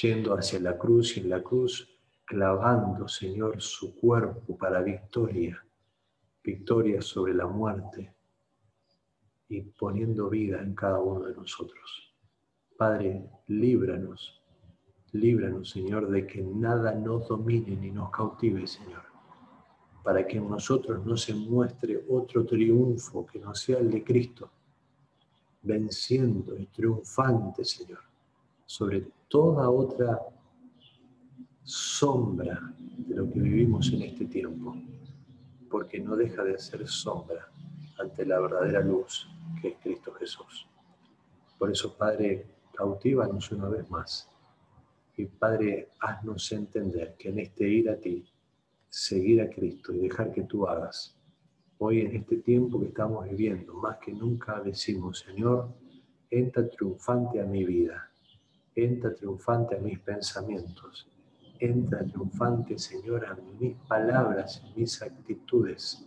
yendo 0.00 0.34
hacia 0.34 0.60
la 0.60 0.78
cruz 0.78 1.16
y 1.16 1.20
en 1.20 1.30
la 1.30 1.42
cruz 1.42 1.88
clavando, 2.24 3.08
Señor, 3.08 3.60
su 3.60 3.94
cuerpo 3.96 4.56
para 4.56 4.80
victoria, 4.80 5.62
victoria 6.42 7.02
sobre 7.02 7.34
la 7.34 7.46
muerte, 7.46 8.14
y 9.48 9.60
poniendo 9.60 10.30
vida 10.30 10.62
en 10.62 10.74
cada 10.74 10.98
uno 10.98 11.26
de 11.26 11.34
nosotros. 11.34 12.14
Padre, 12.78 13.28
líbranos, 13.48 14.41
líbranos, 15.12 15.70
Señor, 15.70 16.08
de 16.08 16.26
que 16.26 16.42
nada 16.42 16.94
nos 16.94 17.28
domine 17.28 17.76
ni 17.76 17.90
nos 17.90 18.10
cautive, 18.10 18.66
Señor, 18.66 19.02
para 20.02 20.26
que 20.26 20.38
en 20.38 20.48
nosotros 20.48 21.04
no 21.04 21.16
se 21.16 21.34
muestre 21.34 22.04
otro 22.08 22.44
triunfo 22.44 23.26
que 23.26 23.38
no 23.38 23.54
sea 23.54 23.78
el 23.78 23.90
de 23.90 24.02
Cristo, 24.02 24.50
venciendo 25.62 26.58
y 26.58 26.66
triunfante, 26.66 27.64
Señor, 27.64 28.00
sobre 28.64 29.06
toda 29.28 29.70
otra 29.70 30.18
sombra 31.62 32.74
de 32.78 33.14
lo 33.14 33.30
que 33.30 33.40
vivimos 33.40 33.92
en 33.92 34.02
este 34.02 34.24
tiempo, 34.24 34.74
porque 35.70 36.00
no 36.00 36.16
deja 36.16 36.42
de 36.42 36.58
ser 36.58 36.86
sombra 36.88 37.48
ante 37.98 38.26
la 38.26 38.40
verdadera 38.40 38.80
luz 38.80 39.28
que 39.60 39.68
es 39.68 39.76
Cristo 39.82 40.12
Jesús. 40.14 40.66
Por 41.58 41.70
eso, 41.70 41.94
Padre, 41.96 42.46
cautívanos 42.74 43.52
una 43.52 43.68
vez 43.68 43.88
más. 43.90 44.28
Y 45.16 45.26
Padre, 45.26 45.90
haznos 46.00 46.50
entender 46.52 47.14
que 47.18 47.28
en 47.28 47.40
este 47.40 47.68
ir 47.68 47.90
a 47.90 47.96
ti, 47.96 48.24
seguir 48.88 49.42
a 49.42 49.50
Cristo 49.50 49.92
y 49.92 49.98
dejar 49.98 50.32
que 50.32 50.42
tú 50.42 50.66
hagas, 50.66 51.16
hoy 51.78 52.00
en 52.00 52.16
este 52.16 52.36
tiempo 52.38 52.80
que 52.80 52.86
estamos 52.86 53.28
viviendo, 53.28 53.74
más 53.74 53.98
que 53.98 54.12
nunca 54.12 54.60
decimos, 54.60 55.18
Señor, 55.18 55.68
entra 56.30 56.68
triunfante 56.68 57.40
a 57.40 57.44
mi 57.44 57.64
vida, 57.64 58.10
entra 58.74 59.14
triunfante 59.14 59.76
a 59.76 59.80
mis 59.80 59.98
pensamientos, 59.98 61.08
entra 61.58 62.04
triunfante, 62.04 62.78
Señor, 62.78 63.26
a 63.26 63.36
mis 63.60 63.76
palabras, 63.86 64.64
mis 64.74 65.02
actitudes, 65.02 66.06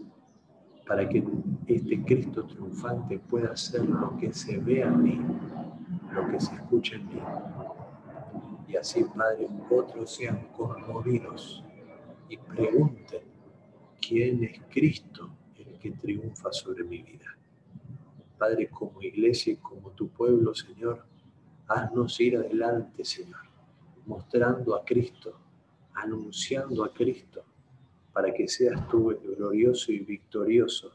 para 0.88 1.08
que 1.08 1.24
este 1.68 2.04
Cristo 2.04 2.46
triunfante 2.46 3.20
pueda 3.20 3.56
ser 3.56 3.86
lo 3.86 4.18
que 4.18 4.34
se 4.34 4.58
ve 4.58 4.82
en 4.82 5.04
mí, 5.04 5.22
lo 6.14 6.28
que 6.30 6.40
se 6.40 6.56
escucha 6.56 6.96
en 6.96 7.08
mí. 7.08 7.22
Así, 8.76 9.04
Padre, 9.04 9.48
otros 9.70 10.16
sean 10.16 10.48
conmovidos 10.56 11.64
y 12.30 12.38
pregunten 12.38 13.22
quién 14.02 14.44
es 14.44 14.60
Cristo 14.70 15.30
el 15.58 15.80
que 15.80 15.92
triunfa 15.92 16.52
sobre 16.52 16.84
mi 16.84 17.02
vida. 17.02 17.36
Padre, 18.38 18.70
como 18.70 19.02
iglesia 19.02 19.54
y 19.54 19.58
como 19.58 19.92
tu 19.92 20.10
pueblo, 20.10 20.54
Señor, 20.54 21.06
haznos 21.68 22.20
ir 22.20 22.38
adelante, 22.38 23.06
Señor, 23.06 23.42
mostrando 24.06 24.76
a 24.76 24.84
Cristo, 24.84 25.40
anunciando 25.94 26.84
a 26.84 26.94
Cristo 26.94 27.44
para 28.14 28.34
que 28.34 28.48
seas 28.48 28.88
tú 28.88 29.18
glorioso 29.38 29.92
y 29.92 30.00
victorioso, 30.00 30.92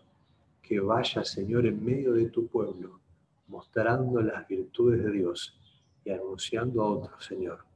que 0.62 0.80
vayas, 0.80 1.28
Señor, 1.28 1.66
en 1.66 1.84
medio 1.84 2.12
de 2.12 2.26
tu 2.26 2.46
pueblo, 2.46 3.00
mostrando 3.48 4.22
las 4.22 4.46
virtudes 4.46 5.02
de 5.04 5.10
Dios 5.10 5.58
y 6.04 6.10
anunciando 6.10 6.82
a 6.82 6.90
otros, 6.90 7.24
Señor, 7.24 7.69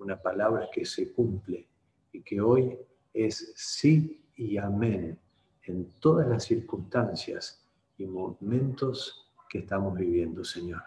una 0.00 0.20
palabra 0.20 0.68
que 0.72 0.84
se 0.84 1.12
cumple 1.12 1.66
y 2.12 2.22
que 2.22 2.40
hoy 2.40 2.76
es 3.12 3.52
sí 3.54 4.20
y 4.34 4.56
amén 4.56 5.18
en 5.64 5.92
todas 6.00 6.26
las 6.26 6.44
circunstancias 6.44 7.62
y 7.98 8.06
momentos 8.06 9.30
que 9.48 9.58
estamos 9.58 9.96
viviendo, 9.96 10.42
Señor. 10.42 10.82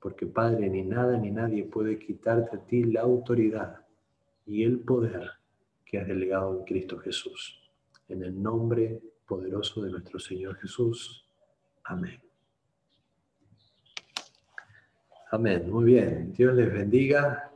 Porque 0.00 0.26
Padre, 0.26 0.68
ni 0.68 0.82
nada 0.82 1.16
ni 1.16 1.30
nadie 1.30 1.64
puede 1.64 1.98
quitarte 1.98 2.56
a 2.56 2.60
ti 2.60 2.84
la 2.84 3.02
autoridad 3.02 3.80
y 4.46 4.64
el 4.64 4.80
poder 4.80 5.30
que 5.84 5.98
has 5.98 6.06
delegado 6.06 6.58
en 6.58 6.64
Cristo 6.64 6.98
Jesús. 6.98 7.60
En 8.08 8.22
el 8.22 8.40
nombre 8.42 9.00
poderoso 9.26 9.82
de 9.82 9.90
nuestro 9.90 10.18
Señor 10.18 10.56
Jesús. 10.56 11.26
Amén. 11.84 12.20
Amén. 15.30 15.70
Muy 15.70 15.84
bien. 15.84 16.32
Dios 16.32 16.54
les 16.54 16.72
bendiga. 16.72 17.47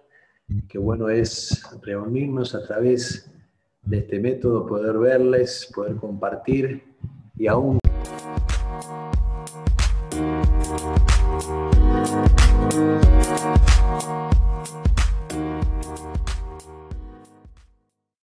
Qué 0.69 0.79
bueno 0.79 1.09
es 1.09 1.63
reunirnos 1.83 2.55
a 2.55 2.63
través 2.63 3.31
de 3.83 3.99
este 3.99 4.21
método, 4.21 4.67
poder 4.67 4.99
verles, 4.99 5.71
poder 5.75 5.97
compartir 5.97 6.83
y 7.37 7.47
aún 7.47 7.79